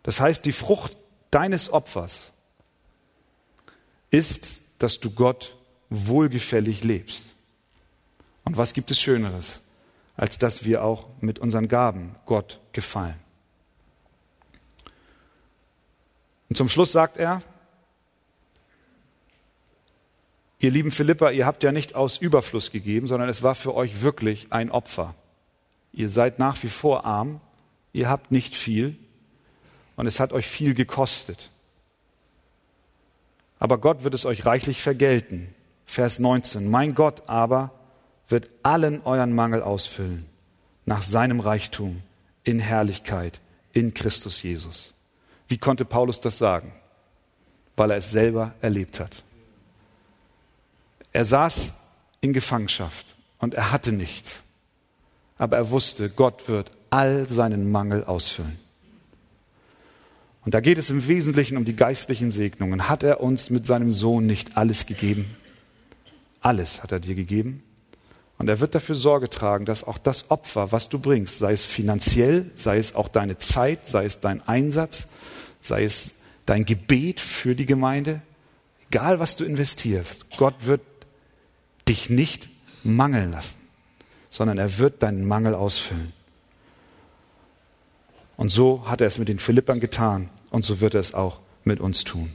[0.04, 0.98] Das heißt, die Frucht
[1.32, 2.32] deines Opfers
[4.12, 5.56] ist, dass du Gott
[5.90, 7.30] wohlgefällig lebst.
[8.44, 9.60] Und was gibt es Schöneres,
[10.18, 13.20] als dass wir auch mit unseren Gaben Gott gefallen?
[16.50, 17.42] Und zum Schluss sagt er,
[20.60, 24.02] ihr lieben Philippa, ihr habt ja nicht aus Überfluss gegeben, sondern es war für euch
[24.02, 25.16] wirklich ein Opfer.
[25.92, 27.42] Ihr seid nach wie vor arm,
[27.94, 28.98] ihr habt nicht viel
[29.96, 31.50] und es hat euch viel gekostet.
[33.60, 35.54] Aber Gott wird es euch reichlich vergelten.
[35.86, 36.70] Vers 19.
[36.70, 37.72] Mein Gott aber
[38.28, 40.26] wird allen euren Mangel ausfüllen
[40.86, 42.02] nach seinem Reichtum
[42.44, 43.42] in Herrlichkeit
[43.74, 44.94] in Christus Jesus.
[45.48, 46.72] Wie konnte Paulus das sagen?
[47.76, 49.24] Weil er es selber erlebt hat.
[51.12, 51.74] Er saß
[52.22, 54.42] in Gefangenschaft und er hatte nichts.
[55.38, 58.58] Aber er wusste, Gott wird all seinen Mangel ausfüllen.
[60.46, 62.88] Und da geht es im Wesentlichen um die geistlichen Segnungen.
[62.88, 65.36] Hat er uns mit seinem Sohn nicht alles gegeben?
[66.40, 67.64] Alles hat er dir gegeben.
[68.38, 71.64] Und er wird dafür Sorge tragen, dass auch das Opfer, was du bringst, sei es
[71.64, 75.08] finanziell, sei es auch deine Zeit, sei es dein Einsatz,
[75.62, 78.22] sei es dein Gebet für die Gemeinde,
[78.90, 80.82] egal was du investierst, Gott wird
[81.88, 82.50] dich nicht
[82.84, 83.58] mangeln lassen,
[84.30, 86.14] sondern er wird deinen Mangel ausfüllen.
[88.38, 91.40] Und so hat er es mit den Philippern getan und so wird er es auch
[91.64, 92.32] mit uns tun.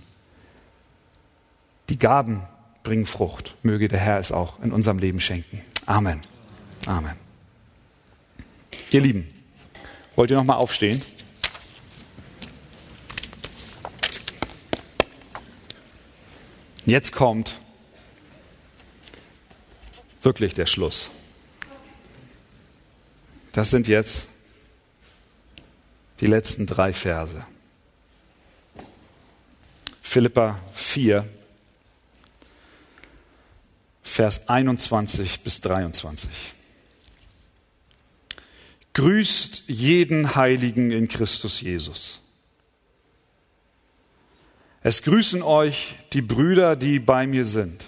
[1.90, 2.42] Die Gaben
[2.82, 3.56] bringen Frucht.
[3.62, 5.62] Möge der Herr es auch in unserem Leben schenken.
[5.90, 6.20] Amen.
[6.86, 7.16] Amen.
[8.92, 9.26] Ihr Lieben,
[10.14, 11.02] wollt ihr noch mal aufstehen?
[16.86, 17.60] Jetzt kommt
[20.22, 21.10] wirklich der Schluss.
[23.50, 24.28] Das sind jetzt
[26.20, 27.44] die letzten drei Verse.
[30.02, 31.28] Philippa 4,
[34.10, 36.28] Vers 21 bis 23.
[38.92, 42.20] Grüßt jeden Heiligen in Christus Jesus.
[44.82, 47.84] Es grüßen euch die Brüder, die bei mir sind.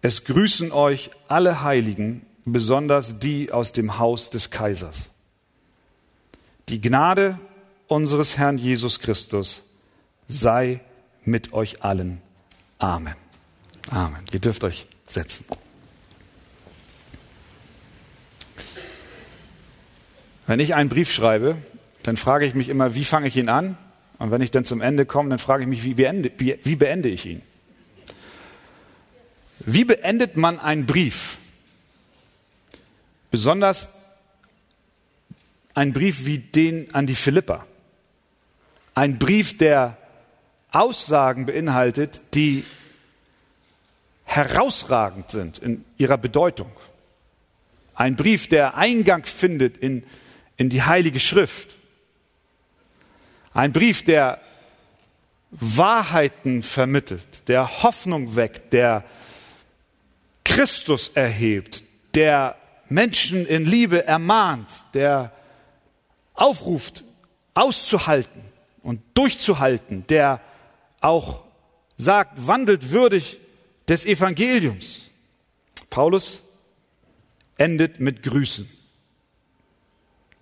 [0.00, 5.10] Es grüßen euch alle Heiligen, besonders die aus dem Haus des Kaisers.
[6.70, 7.38] Die Gnade
[7.88, 9.64] unseres Herrn Jesus Christus
[10.26, 10.80] sei
[11.26, 12.22] mit euch allen.
[12.78, 13.25] Amen.
[13.90, 14.24] Amen.
[14.32, 15.46] Ihr dürft euch setzen.
[20.46, 21.56] Wenn ich einen Brief schreibe,
[22.02, 23.76] dann frage ich mich immer, wie fange ich ihn an?
[24.18, 26.76] Und wenn ich dann zum Ende komme, dann frage ich mich, wie beende, wie, wie
[26.76, 27.42] beende ich ihn?
[29.60, 31.38] Wie beendet man einen Brief?
[33.30, 33.88] Besonders
[35.74, 37.66] einen Brief wie den an die Philippa.
[38.94, 39.98] Ein Brief, der
[40.70, 42.64] Aussagen beinhaltet, die
[44.26, 46.70] herausragend sind in ihrer Bedeutung.
[47.94, 50.04] Ein Brief, der Eingang findet in,
[50.58, 51.74] in die Heilige Schrift.
[53.54, 54.38] Ein Brief, der
[55.50, 59.04] Wahrheiten vermittelt, der Hoffnung weckt, der
[60.44, 61.82] Christus erhebt,
[62.14, 62.56] der
[62.88, 65.32] Menschen in Liebe ermahnt, der
[66.34, 67.04] aufruft,
[67.54, 68.42] auszuhalten
[68.82, 70.40] und durchzuhalten, der
[71.00, 71.42] auch
[71.96, 73.38] sagt, wandelt würdig
[73.88, 75.10] des Evangeliums.
[75.90, 76.42] Paulus
[77.56, 78.68] endet mit Grüßen.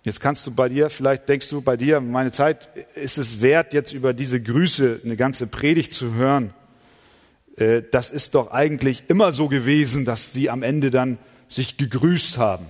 [0.03, 3.73] Jetzt kannst du bei dir, vielleicht denkst du bei dir, meine Zeit ist es wert,
[3.73, 6.53] jetzt über diese Grüße eine ganze Predigt zu hören.
[7.57, 12.37] Äh, das ist doch eigentlich immer so gewesen, dass sie am Ende dann sich gegrüßt
[12.37, 12.67] haben.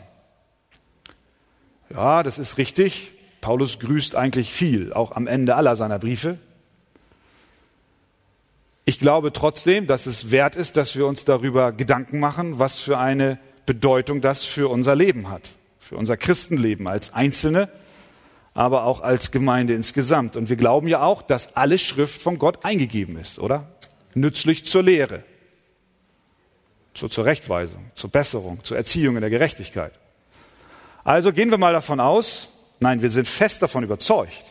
[1.90, 3.12] Ja, das ist richtig.
[3.42, 6.38] Paulus grüßt eigentlich viel, auch am Ende aller seiner Briefe.
[8.88, 13.00] Ich glaube trotzdem, dass es wert ist, dass wir uns darüber Gedanken machen, was für
[13.00, 17.68] eine Bedeutung das für unser Leben hat, für unser Christenleben als Einzelne,
[18.54, 20.36] aber auch als Gemeinde insgesamt.
[20.36, 23.68] Und wir glauben ja auch, dass alle Schrift von Gott eingegeben ist, oder?
[24.14, 25.24] Nützlich zur Lehre,
[26.94, 29.94] zur Zurechtweisung, zur Besserung, zur Erziehung in der Gerechtigkeit.
[31.04, 34.46] Also gehen wir mal davon aus, nein, wir sind fest davon überzeugt,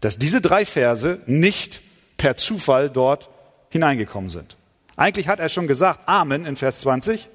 [0.00, 1.82] dass diese drei Verse nicht
[2.16, 3.28] per Zufall dort
[3.70, 4.56] hineingekommen sind.
[4.96, 7.28] Eigentlich hat er schon gesagt, Amen in Vers 20,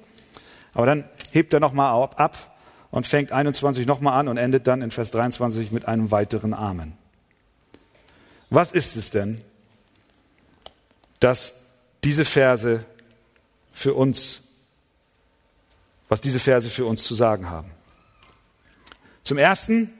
[0.74, 2.56] aber dann hebt er nochmal ab
[2.90, 6.96] und fängt 21 nochmal an und endet dann in Vers 23 mit einem weiteren Amen.
[8.50, 9.40] Was ist es denn,
[11.18, 11.54] dass
[12.04, 12.84] diese Verse
[13.72, 14.42] für uns,
[16.08, 17.70] was diese Verse für uns zu sagen haben?
[19.24, 19.92] Zum ersten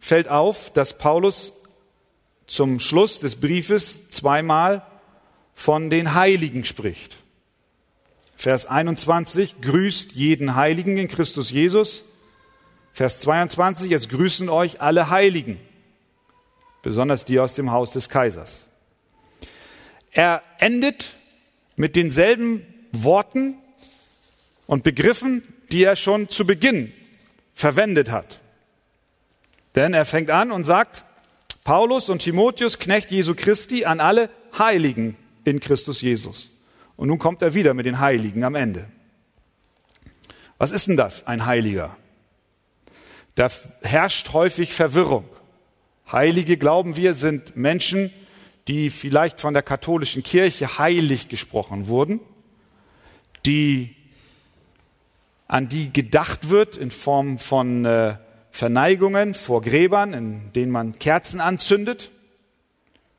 [0.00, 1.54] fällt auf, dass Paulus
[2.46, 4.82] zum Schluss des Briefes zweimal
[5.54, 7.18] von den Heiligen spricht.
[8.36, 12.02] Vers 21 grüßt jeden Heiligen in Christus Jesus.
[12.92, 15.58] Vers 22, es grüßen euch alle Heiligen,
[16.82, 18.66] besonders die aus dem Haus des Kaisers.
[20.12, 21.14] Er endet
[21.76, 23.56] mit denselben Worten
[24.66, 26.92] und Begriffen, die er schon zu Beginn
[27.54, 28.40] verwendet hat.
[29.74, 31.04] Denn er fängt an und sagt,
[31.64, 36.50] Paulus und Timotheus, Knecht Jesu Christi, an alle Heiligen in Christus Jesus.
[36.96, 38.88] Und nun kommt er wieder mit den Heiligen am Ende.
[40.58, 41.96] Was ist denn das, ein Heiliger?
[43.34, 43.50] Da
[43.82, 45.24] herrscht häufig Verwirrung.
[46.10, 48.12] Heilige, glauben wir, sind Menschen,
[48.68, 52.20] die vielleicht von der katholischen Kirche heilig gesprochen wurden,
[53.44, 53.94] die,
[55.48, 58.16] an die gedacht wird in Form von äh,
[58.50, 62.10] Verneigungen vor Gräbern, in denen man Kerzen anzündet.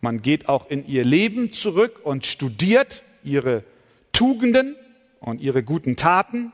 [0.06, 3.64] Man geht auch in ihr Leben zurück und studiert ihre
[4.12, 4.76] Tugenden
[5.20, 6.54] und ihre guten Taten.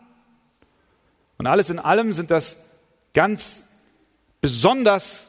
[1.38, 2.56] Und alles in allem sind das
[3.14, 3.66] ganz
[4.40, 5.28] besonders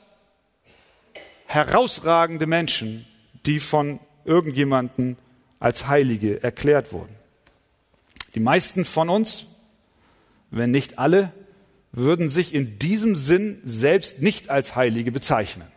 [1.46, 3.08] herausragende Menschen,
[3.44, 5.16] die von irgendjemanden
[5.58, 7.16] als Heilige erklärt wurden.
[8.36, 9.46] Die meisten von uns,
[10.52, 11.32] wenn nicht alle,
[11.90, 15.71] würden sich in diesem Sinn selbst nicht als Heilige bezeichnen.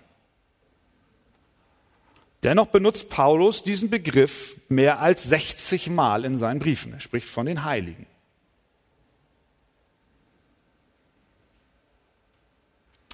[2.46, 6.94] Dennoch benutzt Paulus diesen Begriff mehr als 60 Mal in seinen Briefen.
[6.94, 8.06] Er spricht von den Heiligen.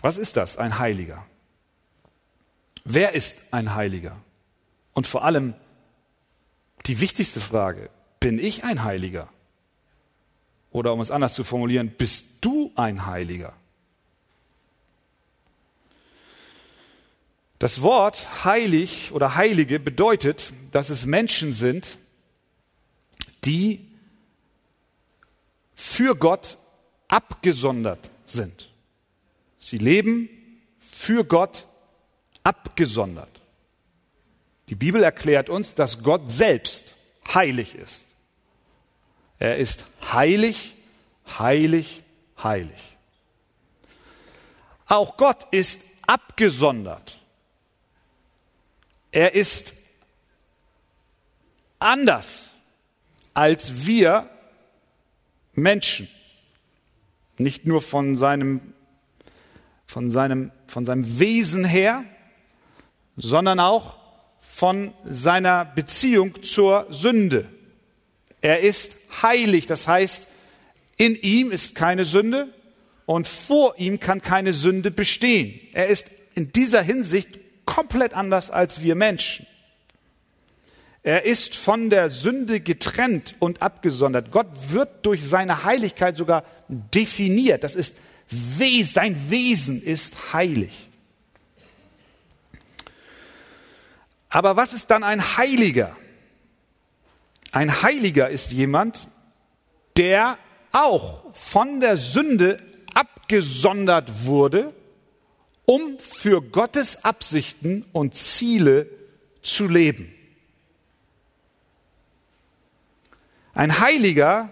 [0.01, 1.25] Was ist das, ein Heiliger?
[2.83, 4.17] Wer ist ein Heiliger?
[4.91, 5.53] Und vor allem
[6.87, 7.89] die wichtigste Frage,
[8.19, 9.29] bin ich ein Heiliger?
[10.71, 13.53] Oder um es anders zu formulieren, bist du ein Heiliger?
[17.61, 21.99] Das Wort heilig oder heilige bedeutet, dass es Menschen sind,
[23.45, 23.87] die
[25.75, 26.57] für Gott
[27.07, 28.71] abgesondert sind.
[29.59, 30.27] Sie leben
[30.79, 31.67] für Gott
[32.41, 33.43] abgesondert.
[34.69, 36.95] Die Bibel erklärt uns, dass Gott selbst
[37.31, 38.07] heilig ist.
[39.37, 40.73] Er ist heilig,
[41.37, 42.01] heilig,
[42.41, 42.97] heilig.
[44.87, 47.20] Auch Gott ist abgesondert.
[49.11, 49.73] Er ist
[51.79, 52.49] anders
[53.33, 54.29] als wir
[55.53, 56.07] Menschen.
[57.37, 58.61] Nicht nur von seinem,
[59.87, 62.03] von seinem, von seinem Wesen her,
[63.15, 63.97] sondern auch
[64.41, 67.47] von seiner Beziehung zur Sünde.
[68.41, 70.27] Er ist heilig, das heißt,
[70.97, 72.53] in ihm ist keine Sünde
[73.05, 75.59] und vor ihm kann keine Sünde bestehen.
[75.73, 79.47] Er ist in dieser Hinsicht komplett anders als wir Menschen.
[81.03, 84.31] Er ist von der Sünde getrennt und abgesondert.
[84.31, 87.63] Gott wird durch seine Heiligkeit sogar definiert.
[87.63, 87.95] Das ist
[88.83, 90.89] sein Wesen ist heilig.
[94.29, 95.95] Aber was ist dann ein Heiliger?
[97.51, 99.07] Ein Heiliger ist jemand,
[99.97, 100.37] der
[100.71, 102.57] auch von der Sünde
[102.93, 104.73] abgesondert wurde
[105.65, 108.87] um für Gottes Absichten und Ziele
[109.41, 110.13] zu leben.
[113.53, 114.51] Ein Heiliger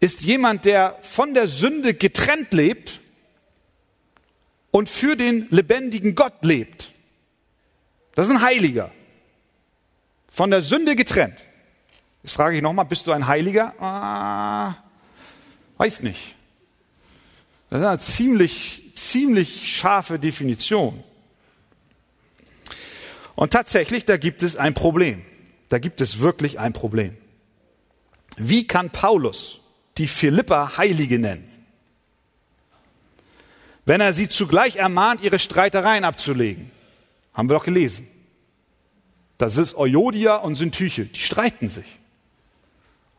[0.00, 3.00] ist jemand, der von der Sünde getrennt lebt
[4.70, 6.92] und für den lebendigen Gott lebt.
[8.14, 8.90] Das ist ein Heiliger.
[10.28, 11.44] Von der Sünde getrennt.
[12.22, 13.74] Jetzt frage ich nochmal, bist du ein Heiliger?
[13.80, 14.74] Ah,
[15.76, 16.34] weiß nicht.
[17.70, 21.02] Das ist eine ziemlich ziemlich scharfe Definition.
[23.34, 25.24] Und tatsächlich, da gibt es ein Problem.
[25.68, 27.16] Da gibt es wirklich ein Problem.
[28.36, 29.60] Wie kann Paulus
[29.98, 31.54] die Philippa Heilige nennen?
[33.86, 36.70] wenn er sie zugleich ermahnt, ihre Streitereien abzulegen.
[37.32, 38.06] Haben wir doch gelesen.
[39.38, 41.98] Das ist Euodia und Syntyche, die streiten sich.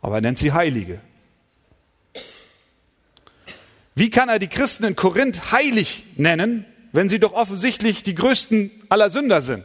[0.01, 1.01] Aber er nennt sie Heilige.
[3.95, 8.69] Wie kann er die Christen in Korinth heilig nennen, wenn sie doch offensichtlich die größten
[8.89, 9.63] aller Sünder sind?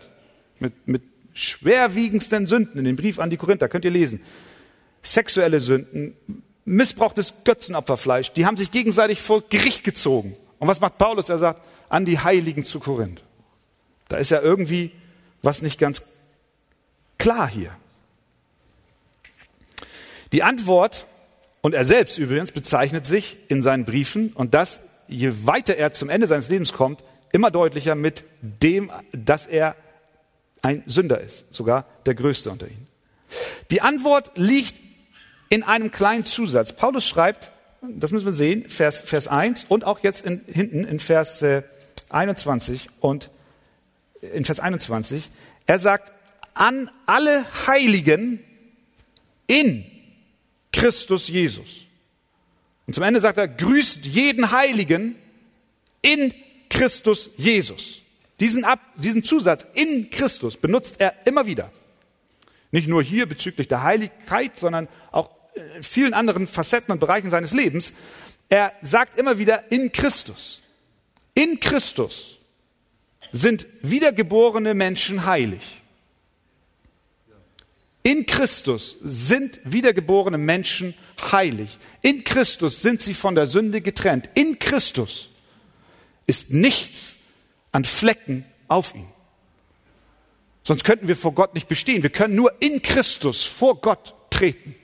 [0.61, 1.03] Mit, mit
[1.35, 4.21] schwerwiegendsten Sünden in dem Brief an die Korinther, könnt ihr lesen.
[5.03, 6.15] Sexuelle Sünden,
[6.65, 10.37] Missbrauch des Götzenopferfleisch, die haben sich gegenseitig vor Gericht gezogen.
[10.59, 11.29] Und was macht Paulus?
[11.29, 13.23] Er sagt, an die Heiligen zu Korinth.
[14.09, 14.93] Da ist ja irgendwie
[15.43, 16.03] was nicht ganz
[17.19, 17.75] klar hier.
[20.33, 21.07] Die Antwort,
[21.63, 26.09] und er selbst übrigens bezeichnet sich in seinen Briefen, und das, je weiter er zum
[26.09, 29.77] Ende seines Lebens kommt, immer deutlicher mit dem, dass er
[30.63, 32.87] ein Sünder ist, sogar der größte unter ihnen.
[33.71, 34.75] Die Antwort liegt
[35.49, 36.73] in einem kleinen Zusatz.
[36.73, 37.51] Paulus schreibt,
[37.83, 41.45] das müssen wir sehen, Vers, Vers 1 und auch jetzt in, hinten in Vers
[42.11, 43.31] 21 äh, und
[44.21, 45.31] in Vers 21,
[45.67, 46.13] er sagt,
[46.55, 48.41] an alle Heiligen
[49.47, 49.85] in
[50.73, 51.87] Christus Jesus.
[52.87, 55.17] Und zum Ende sagt er, grüßt jeden Heiligen
[56.03, 56.35] in
[56.69, 58.03] Christus Jesus.
[58.41, 61.71] Diesen, Ab, diesen Zusatz in Christus benutzt er immer wieder.
[62.73, 65.31] Nicht nur hier bezüglich der Heiligkeit, sondern auch
[65.77, 67.93] in vielen anderen Facetten und Bereichen seines Lebens.
[68.49, 70.63] Er sagt immer wieder in Christus.
[71.35, 72.39] In Christus
[73.33, 75.80] sind wiedergeborene Menschen heilig.
[78.03, 80.95] In Christus sind wiedergeborene Menschen
[81.33, 81.79] heilig.
[82.01, 84.31] In Christus sind sie von der Sünde getrennt.
[84.35, 85.29] In Christus
[86.27, 87.17] ist nichts
[87.73, 89.09] an Flecken auf ihn.
[90.63, 92.03] Sonst könnten wir vor Gott nicht bestehen.
[92.03, 94.75] Wir können nur in Christus vor Gott treten.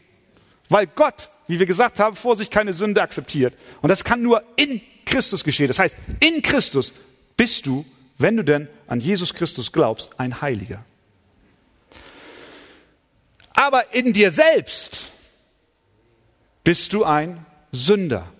[0.68, 3.54] Weil Gott, wie wir gesagt haben, vor sich keine Sünde akzeptiert.
[3.82, 5.68] Und das kann nur in Christus geschehen.
[5.68, 6.92] Das heißt, in Christus
[7.36, 7.86] bist du,
[8.18, 10.84] wenn du denn an Jesus Christus glaubst, ein Heiliger.
[13.56, 15.10] Aber in dir selbst
[16.62, 18.30] bist du ein Sünder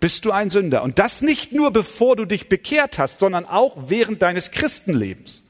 [0.00, 0.82] bist du ein Sünder.
[0.82, 5.42] Und das nicht nur bevor du dich bekehrt hast, sondern auch während deines Christenlebens.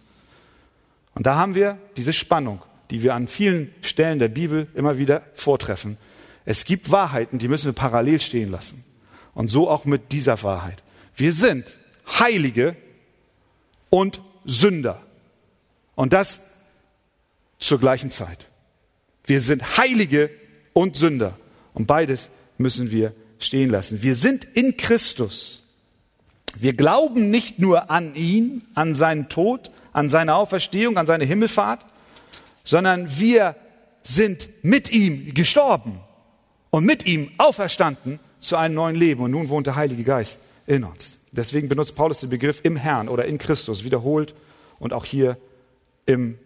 [1.14, 2.61] Und da haben wir diese Spannung,
[2.91, 5.97] die wir an vielen Stellen der Bibel immer wieder vortreffen.
[6.45, 8.85] Es gibt Wahrheiten, die müssen wir parallel stehen lassen.
[9.35, 10.83] Und so auch mit dieser Wahrheit.
[11.14, 11.78] Wir sind
[12.18, 12.74] Heilige
[13.89, 15.01] und Sünder.
[15.95, 16.41] Und das
[17.61, 18.38] zur gleichen Zeit.
[19.24, 20.30] Wir sind Heilige
[20.72, 21.38] und Sünder.
[21.74, 24.02] Und beides müssen wir stehen lassen.
[24.02, 25.62] Wir sind in Christus.
[26.56, 31.86] Wir glauben nicht nur an ihn, an seinen Tod, an seine Auferstehung, an seine Himmelfahrt,
[32.64, 33.54] sondern wir
[34.02, 36.00] sind mit ihm gestorben
[36.70, 39.22] und mit ihm auferstanden zu einem neuen Leben.
[39.22, 41.18] Und nun wohnt der Heilige Geist in uns.
[41.32, 44.34] Deswegen benutzt Paulus den Begriff im Herrn oder in Christus wiederholt
[44.78, 45.36] und auch hier
[46.06, 46.38] im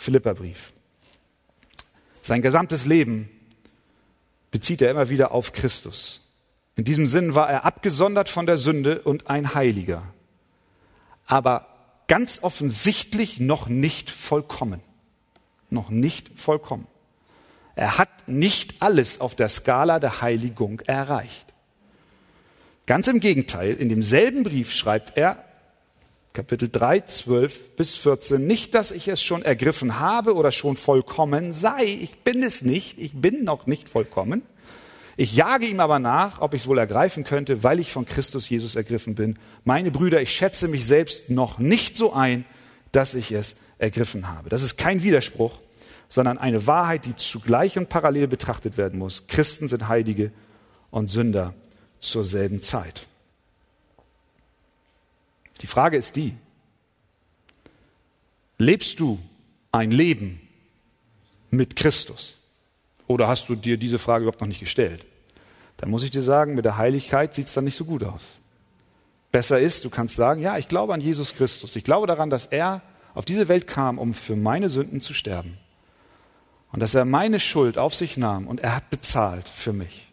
[0.00, 0.72] Philipperbrief.
[2.22, 3.28] Sein gesamtes Leben
[4.50, 6.22] bezieht er immer wieder auf Christus.
[6.74, 10.02] In diesem Sinn war er abgesondert von der Sünde und ein Heiliger.
[11.26, 11.66] Aber
[12.08, 14.80] ganz offensichtlich noch nicht vollkommen.
[15.68, 16.86] Noch nicht vollkommen.
[17.74, 21.52] Er hat nicht alles auf der Skala der Heiligung erreicht.
[22.86, 25.44] Ganz im Gegenteil, in demselben Brief schreibt er,
[26.32, 31.52] Kapitel 3, 12 bis 14, nicht, dass ich es schon ergriffen habe oder schon vollkommen
[31.52, 31.84] sei.
[31.84, 34.42] Ich bin es nicht, ich bin noch nicht vollkommen.
[35.16, 38.48] Ich jage ihm aber nach, ob ich es wohl ergreifen könnte, weil ich von Christus
[38.48, 39.40] Jesus ergriffen bin.
[39.64, 42.44] Meine Brüder, ich schätze mich selbst noch nicht so ein,
[42.92, 44.50] dass ich es ergriffen habe.
[44.50, 45.58] Das ist kein Widerspruch,
[46.08, 49.26] sondern eine Wahrheit, die zugleich und parallel betrachtet werden muss.
[49.26, 50.30] Christen sind Heilige
[50.92, 51.54] und Sünder
[52.00, 53.02] zur selben Zeit.
[55.60, 56.34] Die Frage ist die,
[58.58, 59.18] lebst du
[59.72, 60.40] ein Leben
[61.50, 62.36] mit Christus?
[63.06, 65.04] Oder hast du dir diese Frage überhaupt noch nicht gestellt?
[65.80, 68.20] dann muss ich dir sagen, mit der Heiligkeit sieht es dann nicht so gut aus.
[69.32, 71.74] Besser ist, du kannst sagen, ja, ich glaube an Jesus Christus.
[71.74, 72.82] Ich glaube daran, dass er
[73.14, 75.56] auf diese Welt kam, um für meine Sünden zu sterben.
[76.70, 80.12] Und dass er meine Schuld auf sich nahm und er hat bezahlt für mich.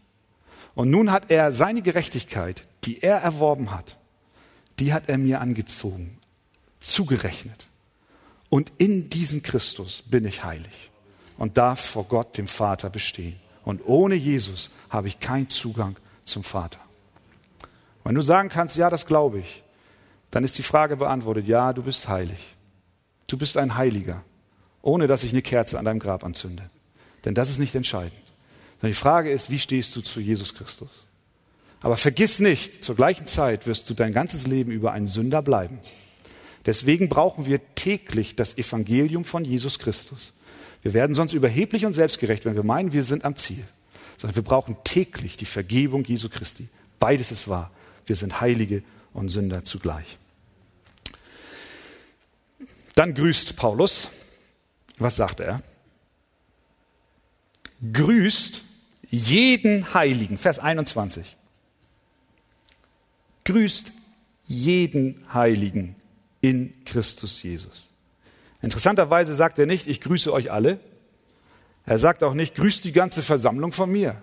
[0.73, 3.97] Und nun hat er seine Gerechtigkeit, die er erworben hat,
[4.79, 6.17] die hat er mir angezogen,
[6.79, 7.67] zugerechnet.
[8.49, 10.91] Und in diesem Christus bin ich heilig
[11.37, 13.39] und darf vor Gott, dem Vater, bestehen.
[13.65, 16.79] Und ohne Jesus habe ich keinen Zugang zum Vater.
[18.03, 19.63] Wenn du sagen kannst, ja, das glaube ich,
[20.31, 22.55] dann ist die Frage beantwortet, ja, du bist heilig.
[23.27, 24.23] Du bist ein Heiliger,
[24.81, 26.69] ohne dass ich eine Kerze an deinem Grab anzünde.
[27.25, 28.13] Denn das ist nicht entscheidend.
[28.79, 31.06] Sondern die Frage ist, wie stehst du zu Jesus Christus?
[31.81, 35.79] Aber vergiss nicht, zur gleichen Zeit wirst du dein ganzes Leben über ein Sünder bleiben.
[36.65, 40.33] Deswegen brauchen wir täglich das Evangelium von Jesus Christus.
[40.81, 43.63] Wir werden sonst überheblich und selbstgerecht, wenn wir meinen, wir sind am Ziel.
[44.17, 46.67] Sondern wir brauchen täglich die Vergebung Jesu Christi.
[46.99, 47.71] Beides ist wahr.
[48.05, 50.17] Wir sind Heilige und Sünder zugleich.
[52.95, 54.09] Dann grüßt Paulus.
[54.97, 55.61] Was sagt er?
[57.93, 58.63] Grüßt
[59.09, 60.39] jeden Heiligen.
[60.39, 61.36] Vers 21
[63.47, 63.93] grüßt
[64.45, 65.95] jeden Heiligen
[66.41, 67.89] in Christus Jesus.
[68.61, 70.81] Interessanterweise sagt er nicht, ich grüße euch alle.
[71.85, 74.21] Er sagt auch nicht, grüßt die ganze Versammlung von mir.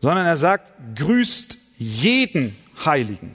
[0.00, 3.34] Sondern er sagt, grüßt jeden Heiligen.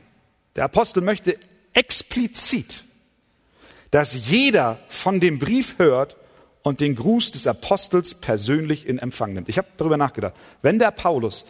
[0.55, 1.37] Der Apostel möchte
[1.73, 2.83] explizit,
[3.91, 6.17] dass jeder von dem Brief hört
[6.63, 9.49] und den Gruß des Apostels persönlich in Empfang nimmt.
[9.49, 10.33] Ich habe darüber nachgedacht.
[10.63, 11.45] Wenn der Paulus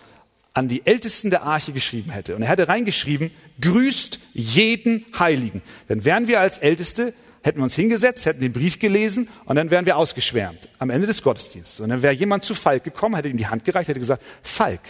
[0.60, 3.32] an die Ältesten der Arche geschrieben hätte und er hätte reingeschrieben,
[3.62, 8.78] grüßt jeden Heiligen, dann wären wir als Älteste, hätten wir uns hingesetzt, hätten den Brief
[8.78, 11.80] gelesen und dann wären wir ausgeschwärmt am Ende des Gottesdienstes.
[11.80, 14.82] Und dann wäre jemand zu Falk gekommen, hätte ihm die Hand gereicht, hätte gesagt, Falk,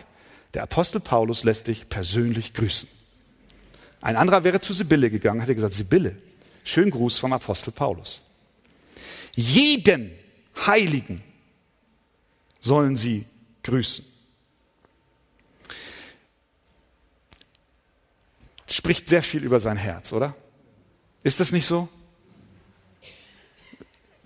[0.55, 2.89] der Apostel Paulus lässt dich persönlich grüßen.
[4.01, 6.17] Ein anderer wäre zu Sibylle gegangen, hätte gesagt, Sibylle,
[6.63, 8.23] schönen Gruß vom Apostel Paulus.
[9.35, 10.11] Jeden
[10.65, 11.21] Heiligen
[12.59, 13.25] sollen sie
[13.61, 14.03] grüßen.
[18.73, 20.35] Spricht sehr viel über sein Herz, oder?
[21.23, 21.89] Ist das nicht so?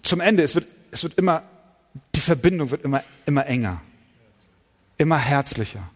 [0.03, 1.43] Zum Ende, es wird, es wird immer,
[2.13, 3.81] die Verbindung wird immer, immer enger,
[4.97, 5.89] immer herzlicher.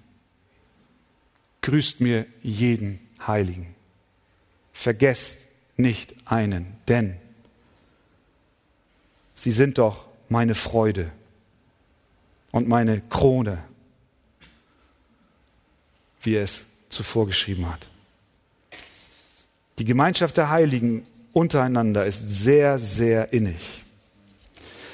[1.61, 3.75] Grüßt mir jeden Heiligen.
[4.71, 5.45] Vergesst
[5.75, 7.17] nicht einen, denn
[9.35, 11.11] sie sind doch meine Freude
[12.51, 13.63] und meine Krone,
[16.21, 17.87] wie er es zuvor geschrieben hat.
[19.80, 23.84] Die Gemeinschaft der Heiligen untereinander ist sehr, sehr innig.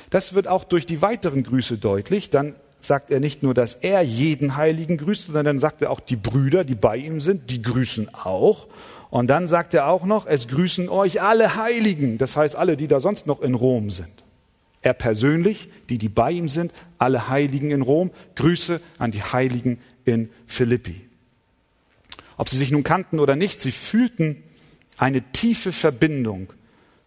[0.09, 2.29] Das wird auch durch die weiteren Grüße deutlich.
[2.29, 6.01] Dann sagt er nicht nur, dass er jeden Heiligen grüßt, sondern dann sagt er auch
[6.01, 8.67] die Brüder, die bei ihm sind, die grüßen auch.
[9.09, 12.87] Und dann sagt er auch noch, es grüßen euch alle Heiligen, das heißt alle, die
[12.87, 14.11] da sonst noch in Rom sind.
[14.81, 19.79] Er persönlich, die, die bei ihm sind, alle Heiligen in Rom, Grüße an die Heiligen
[20.03, 21.01] in Philippi.
[22.35, 24.43] Ob sie sich nun kannten oder nicht, sie fühlten
[24.97, 26.53] eine tiefe Verbindung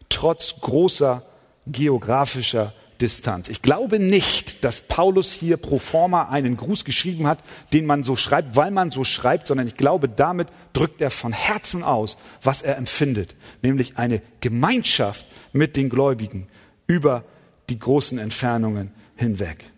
[0.09, 1.22] trotz großer
[1.66, 3.49] geografischer Distanz.
[3.49, 7.41] Ich glaube nicht, dass Paulus hier pro forma einen Gruß geschrieben hat,
[7.72, 11.32] den man so schreibt, weil man so schreibt, sondern ich glaube, damit drückt er von
[11.32, 16.49] Herzen aus, was er empfindet, nämlich eine Gemeinschaft mit den Gläubigen
[16.87, 17.24] über
[17.68, 19.70] die großen Entfernungen hinweg.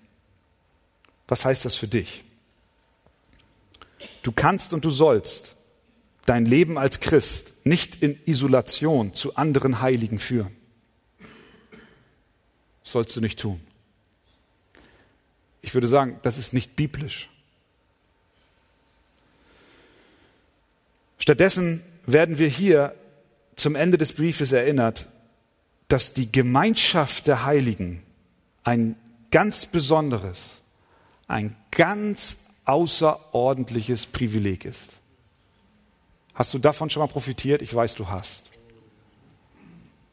[1.26, 2.24] Was heißt das für dich?
[4.22, 5.56] Du kannst und du sollst
[6.26, 10.54] dein Leben als Christ nicht in Isolation zu anderen Heiligen führen.
[12.82, 13.60] Das sollst du nicht tun.
[15.60, 17.28] Ich würde sagen, das ist nicht biblisch.
[21.18, 22.94] Stattdessen werden wir hier
[23.56, 25.08] zum Ende des Briefes erinnert,
[25.88, 28.02] dass die Gemeinschaft der Heiligen
[28.62, 28.96] ein
[29.30, 30.62] ganz besonderes,
[31.26, 34.97] ein ganz außerordentliches Privileg ist.
[36.38, 37.62] Hast du davon schon mal profitiert?
[37.62, 38.44] Ich weiß, du hast.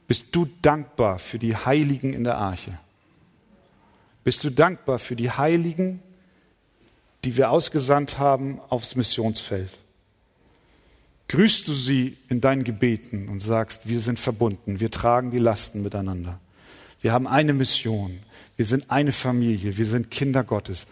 [0.08, 2.80] Bist du dankbar für die Heiligen in der Arche?
[4.24, 6.02] Bist du dankbar für die Heiligen,
[7.24, 9.78] die wir ausgesandt haben aufs Missionsfeld?
[11.28, 15.84] Grüßt du sie in deinen Gebeten und sagst, wir sind verbunden, wir tragen die Lasten
[15.84, 16.40] miteinander.
[17.02, 18.18] Wir haben eine Mission,
[18.58, 20.88] wir sind eine Familie, wir sind Kinder Gottes,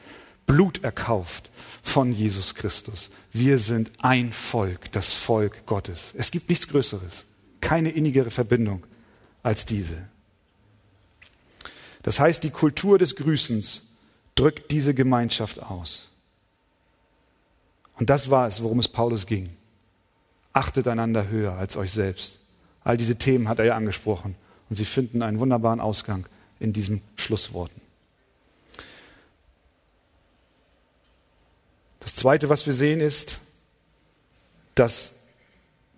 [0.46, 1.50] Blut erkauft
[1.82, 3.10] von Jesus Christus.
[3.32, 6.14] Wir sind ein Volk, das Volk Gottes.
[6.16, 7.26] Es gibt nichts Größeres,
[7.62, 8.86] keine innigere Verbindung
[9.42, 10.08] als diese.
[12.04, 13.84] Das heißt, die Kultur des Grüßens
[14.36, 16.10] drückt diese Gemeinschaft aus.
[17.98, 19.50] Und das war es, worum es Paulus ging.
[20.52, 22.40] Achtet einander höher als euch selbst.
[22.84, 24.36] All diese Themen hat er ja angesprochen.
[24.70, 26.26] Und sie finden einen wunderbaren Ausgang
[26.60, 27.83] in diesen Schlussworten.
[32.04, 33.40] Das Zweite, was wir sehen, ist,
[34.76, 35.14] dass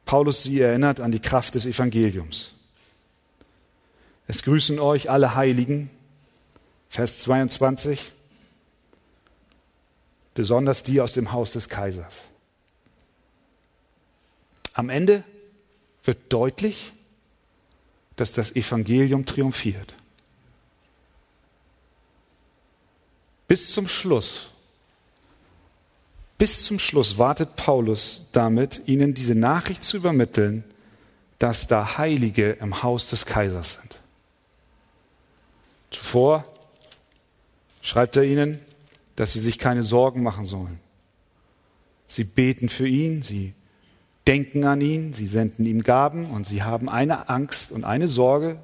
[0.05, 2.53] Paulus sie erinnert an die Kraft des Evangeliums.
[4.27, 5.89] Es grüßen euch alle Heiligen,
[6.89, 8.11] Vers 22,
[10.35, 12.25] besonders die aus dem Haus des Kaisers.
[14.73, 15.23] Am Ende
[16.03, 16.93] wird deutlich,
[18.15, 19.95] dass das Evangelium triumphiert.
[23.47, 24.51] Bis zum Schluss
[26.37, 30.63] Bis zum Schluss wartet Paulus damit, ihnen diese Nachricht zu übermitteln,
[31.39, 33.99] dass da Heilige im Haus des Kaisers sind.
[35.91, 36.43] Zuvor
[37.81, 38.59] schreibt er ihnen,
[39.15, 40.79] dass sie sich keine Sorgen machen sollen.
[42.07, 43.53] Sie beten für ihn, sie
[44.27, 48.57] denken an ihn, sie senden ihm Gaben und sie haben eine Angst und eine Sorge,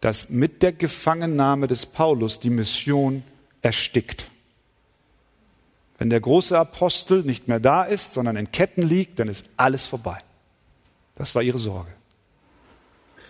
[0.00, 3.22] dass mit der Gefangennahme des Paulus die Mission
[3.60, 4.29] erstickt.
[6.00, 9.84] Wenn der große Apostel nicht mehr da ist, sondern in Ketten liegt, dann ist alles
[9.84, 10.16] vorbei.
[11.14, 11.90] Das war ihre Sorge.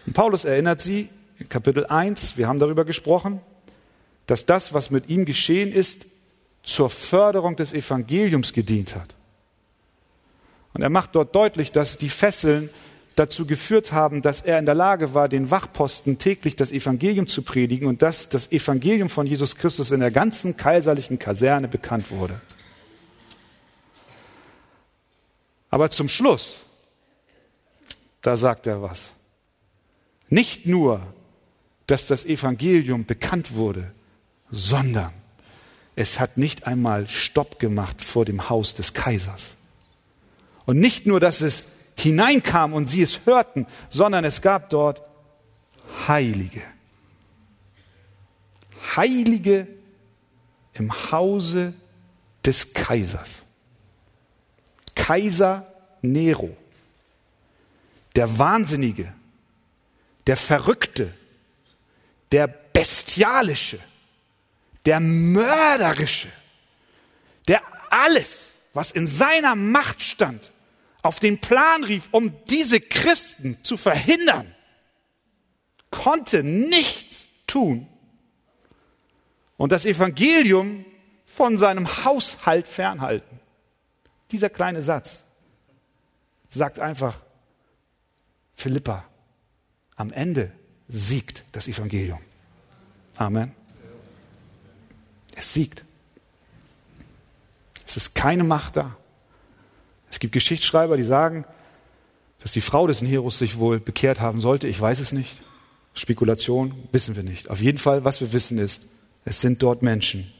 [0.06, 1.08] Und Paulus erinnert sie
[1.40, 3.40] in Kapitel 1, wir haben darüber gesprochen,
[4.28, 6.06] dass das, was mit ihm geschehen ist,
[6.62, 9.16] zur Förderung des Evangeliums gedient hat.
[10.72, 12.70] Und er macht dort deutlich, dass die Fesseln
[13.16, 17.42] dazu geführt haben, dass er in der Lage war, den Wachposten täglich das Evangelium zu
[17.42, 22.40] predigen und dass das Evangelium von Jesus Christus in der ganzen kaiserlichen Kaserne bekannt wurde.
[25.70, 26.64] Aber zum Schluss,
[28.22, 29.14] da sagt er was.
[30.28, 31.02] Nicht nur,
[31.86, 33.92] dass das Evangelium bekannt wurde,
[34.50, 35.12] sondern
[35.96, 39.56] es hat nicht einmal Stopp gemacht vor dem Haus des Kaisers.
[40.66, 41.64] Und nicht nur, dass es
[41.96, 45.02] hineinkam und sie es hörten, sondern es gab dort
[46.08, 46.62] Heilige.
[48.96, 49.66] Heilige
[50.72, 51.74] im Hause
[52.44, 53.42] des Kaisers.
[55.01, 55.66] Kaiser
[56.03, 56.57] Nero,
[58.14, 59.12] der Wahnsinnige,
[60.26, 61.14] der Verrückte,
[62.32, 63.80] der Bestialische,
[64.86, 66.28] der Mörderische,
[67.48, 70.53] der alles, was in seiner Macht stand,
[71.03, 74.55] auf den Plan rief, um diese Christen zu verhindern,
[75.90, 77.88] konnte nichts tun
[79.57, 80.84] und das Evangelium
[81.24, 83.39] von seinem Haushalt fernhalten.
[84.33, 85.22] Dieser kleine Satz
[86.49, 87.18] sagt einfach,
[88.55, 89.05] Philippa,
[89.97, 90.53] am Ende
[90.89, 92.20] siegt das Evangelium.
[93.16, 93.53] Amen.
[95.35, 95.85] Es siegt.
[97.87, 98.97] Es ist keine Macht da.
[100.11, 101.45] Es gibt Geschichtsschreiber, die sagen,
[102.41, 104.66] dass die Frau des Neros sich wohl bekehrt haben sollte.
[104.68, 105.41] Ich weiß es nicht.
[105.95, 107.51] Spekulation wissen wir nicht.
[107.51, 108.85] Auf jeden Fall, was wir wissen ist,
[109.24, 110.31] es sind dort Menschen,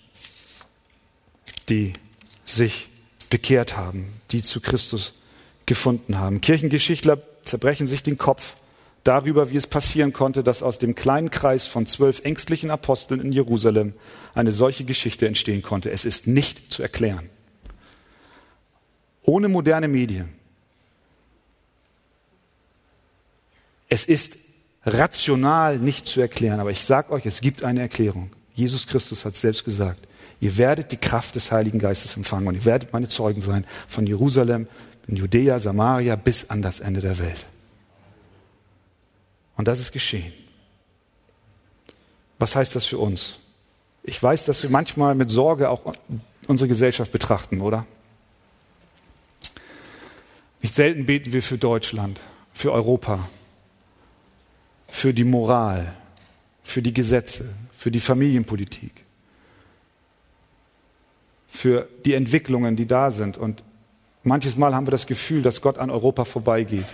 [1.69, 1.93] die
[2.45, 2.90] sich
[3.31, 5.15] bekehrt haben, die zu Christus
[5.67, 6.41] gefunden haben.
[6.41, 8.57] Kirchengeschichtler zerbrechen sich den Kopf
[9.05, 13.33] darüber, wie es passieren konnte, dass aus dem kleinen Kreis von zwölf ängstlichen Aposteln in
[13.33, 13.95] Jerusalem
[14.35, 15.91] eine solche Geschichte entstehen konnte.
[15.91, 17.31] Es ist nicht zu erklären
[19.23, 20.29] ohne moderne Medien.
[23.89, 24.39] Es ist
[24.85, 28.31] rational nicht zu erklären, aber ich sage euch, es gibt eine Erklärung.
[28.55, 30.07] Jesus Christus hat selbst gesagt,
[30.41, 34.07] ihr werdet die Kraft des Heiligen Geistes empfangen und ihr werdet meine Zeugen sein von
[34.07, 34.67] Jerusalem,
[35.07, 37.47] in Judäa, Samaria bis an das Ende der Welt.
[39.57, 40.33] Und das ist geschehen.
[42.39, 43.41] Was heißt das für uns?
[44.03, 45.95] Ich weiß, dass wir manchmal mit Sorge auch
[46.47, 47.87] unsere Gesellschaft betrachten, oder?
[50.63, 52.21] Nicht selten beten wir für Deutschland,
[52.53, 53.29] für Europa,
[54.89, 55.95] für die Moral,
[56.63, 58.93] für die Gesetze, für die Familienpolitik,
[61.51, 63.37] für die Entwicklungen, die da sind.
[63.37, 63.65] Und
[64.23, 66.87] manches Mal haben wir das Gefühl, dass Gott an Europa vorbeigeht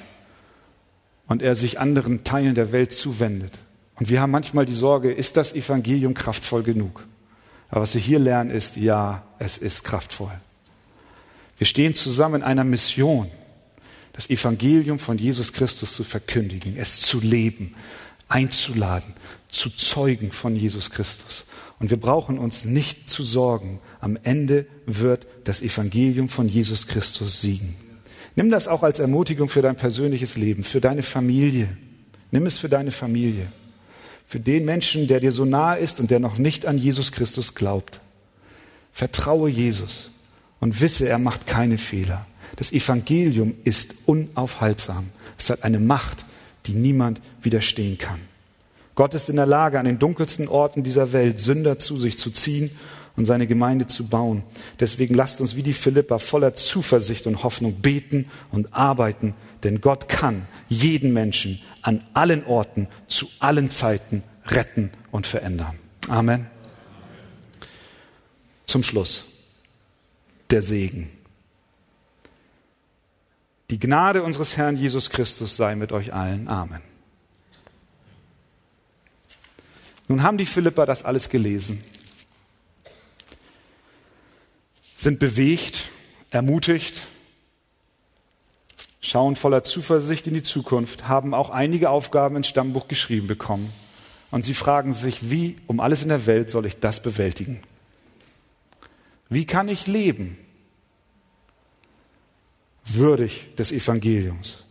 [1.29, 3.59] und er sich anderen Teilen der Welt zuwendet.
[3.97, 7.07] Und wir haben manchmal die Sorge, ist das Evangelium kraftvoll genug?
[7.69, 10.33] Aber was wir hier lernen ist, ja, es ist kraftvoll.
[11.59, 13.31] Wir stehen zusammen in einer Mission
[14.13, 17.75] das Evangelium von Jesus Christus zu verkündigen, es zu leben,
[18.29, 19.13] einzuladen,
[19.49, 21.45] zu zeugen von Jesus Christus.
[21.79, 23.81] Und wir brauchen uns nicht zu sorgen.
[24.01, 27.77] Am Ende wird das Evangelium von Jesus Christus siegen.
[28.35, 31.69] Nimm das auch als Ermutigung für dein persönliches Leben, für deine Familie.
[32.31, 33.47] Nimm es für deine Familie.
[34.27, 37.55] Für den Menschen, der dir so nahe ist und der noch nicht an Jesus Christus
[37.55, 38.01] glaubt.
[38.93, 40.11] Vertraue Jesus
[40.61, 42.27] und wisse, er macht keine Fehler.
[42.57, 45.09] Das Evangelium ist unaufhaltsam.
[45.39, 46.25] Es hat eine Macht,
[46.67, 48.21] die niemand widerstehen kann.
[48.97, 52.31] Gott ist in der Lage, an den dunkelsten Orten dieser Welt Sünder zu sich zu
[52.31, 52.71] ziehen
[53.15, 54.43] und seine Gemeinde zu bauen.
[54.81, 60.09] Deswegen lasst uns wie die Philippa voller Zuversicht und Hoffnung beten und arbeiten, denn Gott
[60.09, 65.79] kann jeden Menschen an allen Orten zu allen Zeiten retten und verändern.
[66.09, 66.47] Amen.
[68.67, 69.25] Zum Schluss
[70.51, 71.11] der Segen.
[73.71, 76.49] Die Gnade unseres Herrn Jesus Christus sei mit euch allen.
[76.49, 76.96] Amen.
[80.09, 81.81] Nun haben die Philipper das alles gelesen,
[84.97, 85.91] sind bewegt,
[86.31, 87.07] ermutigt,
[89.01, 93.73] schauen voller Zuversicht in die Zukunft, haben auch einige Aufgaben ins Stammbuch geschrieben bekommen.
[94.31, 97.63] Und sie fragen sich, wie um alles in der Welt soll ich das bewältigen?
[99.29, 100.37] Wie kann ich leben
[102.85, 104.66] würdig des Evangeliums?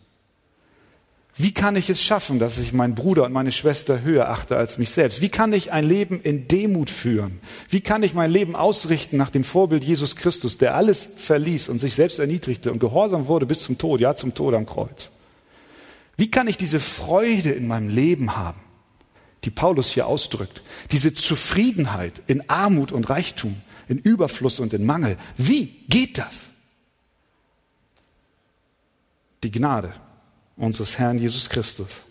[1.37, 4.77] Wie kann ich es schaffen, dass ich meinen Bruder und meine Schwester höher achte als
[4.77, 5.21] mich selbst?
[5.21, 7.41] Wie kann ich ein Leben in Demut führen?
[7.69, 11.79] Wie kann ich mein Leben ausrichten nach dem Vorbild Jesus Christus, der alles verließ und
[11.79, 15.11] sich selbst erniedrigte und gehorsam wurde bis zum Tod, ja zum Tod am Kreuz?
[16.15, 18.61] Wie kann ich diese Freude in meinem Leben haben,
[19.43, 20.61] die Paulus hier ausdrückt?
[20.93, 25.17] Diese Zufriedenheit in Armut und Reichtum, in Überfluss und in Mangel.
[25.35, 26.43] Wie geht das?
[29.43, 29.91] Die Gnade
[30.57, 32.03] unseres Herrn Jesus Christus.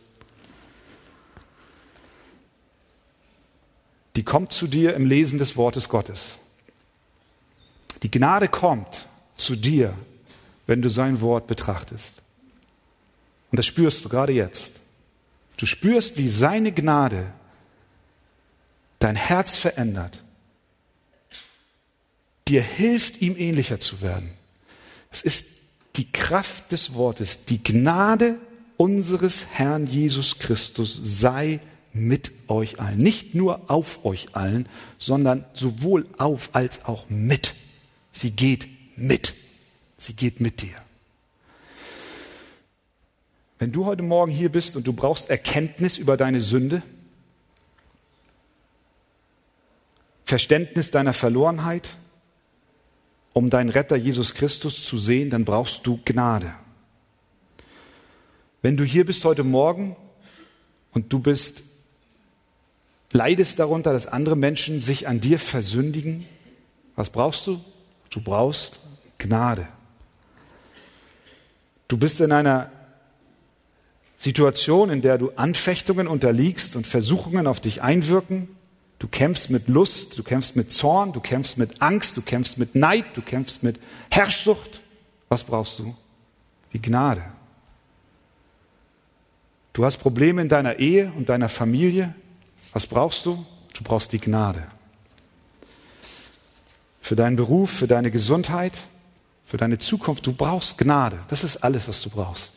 [4.16, 6.38] Die kommt zu dir im Lesen des Wortes Gottes.
[8.02, 9.94] Die Gnade kommt zu dir,
[10.66, 12.14] wenn du sein Wort betrachtest.
[13.50, 14.72] Und das spürst du gerade jetzt.
[15.56, 17.32] Du spürst, wie seine Gnade
[18.98, 20.22] dein Herz verändert,
[22.48, 24.30] dir hilft, ihm ähnlicher zu werden.
[25.10, 25.46] Es ist
[25.96, 28.40] die Kraft des Wortes, die Gnade
[28.76, 31.60] unseres Herrn Jesus Christus sei
[31.92, 32.98] mit euch allen.
[32.98, 34.68] Nicht nur auf euch allen,
[34.98, 37.54] sondern sowohl auf als auch mit.
[38.12, 38.66] Sie geht
[38.96, 39.34] mit.
[39.96, 40.74] Sie geht mit dir.
[43.58, 46.82] Wenn du heute Morgen hier bist und du brauchst Erkenntnis über deine Sünde,
[50.24, 51.96] Verständnis deiner Verlorenheit,
[53.34, 56.54] um deinen Retter Jesus Christus zu sehen, dann brauchst du Gnade.
[58.62, 59.96] Wenn du hier bist heute Morgen
[60.92, 61.64] und du bist,
[63.10, 66.26] leidest darunter, dass andere Menschen sich an dir versündigen,
[66.96, 67.62] was brauchst du?
[68.08, 68.78] Du brauchst
[69.18, 69.66] Gnade.
[71.88, 72.70] Du bist in einer
[74.16, 78.48] Situation, in der du Anfechtungen unterliegst und Versuchungen auf dich einwirken
[79.04, 82.74] Du kämpfst mit Lust, du kämpfst mit Zorn, du kämpfst mit Angst, du kämpfst mit
[82.74, 83.78] Neid, du kämpfst mit
[84.10, 84.80] Herrschsucht.
[85.28, 85.94] Was brauchst du?
[86.72, 87.22] Die Gnade.
[89.74, 92.14] Du hast Probleme in deiner Ehe und deiner Familie.
[92.72, 93.44] Was brauchst du?
[93.74, 94.66] Du brauchst die Gnade.
[97.02, 98.72] Für deinen Beruf, für deine Gesundheit,
[99.44, 100.26] für deine Zukunft.
[100.26, 101.18] Du brauchst Gnade.
[101.28, 102.54] Das ist alles, was du brauchst.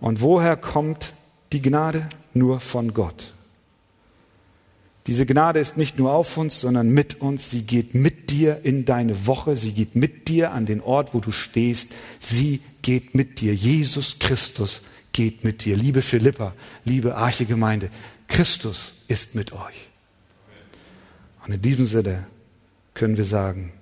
[0.00, 1.12] Und woher kommt
[1.52, 2.08] die Gnade?
[2.32, 3.34] Nur von Gott.
[5.06, 7.50] Diese Gnade ist nicht nur auf uns, sondern mit uns.
[7.50, 9.56] Sie geht mit dir in deine Woche.
[9.56, 11.90] Sie geht mit dir an den Ort, wo du stehst.
[12.20, 13.54] Sie geht mit dir.
[13.54, 14.82] Jesus Christus
[15.12, 15.76] geht mit dir.
[15.76, 17.90] Liebe Philippa, liebe Arche Gemeinde,
[18.28, 19.88] Christus ist mit euch.
[21.44, 22.26] Und in diesem Sinne
[22.94, 23.72] können wir sagen,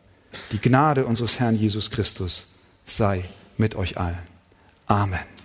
[0.52, 2.46] die Gnade unseres Herrn Jesus Christus
[2.84, 3.24] sei
[3.58, 4.18] mit euch allen.
[4.86, 5.39] Amen.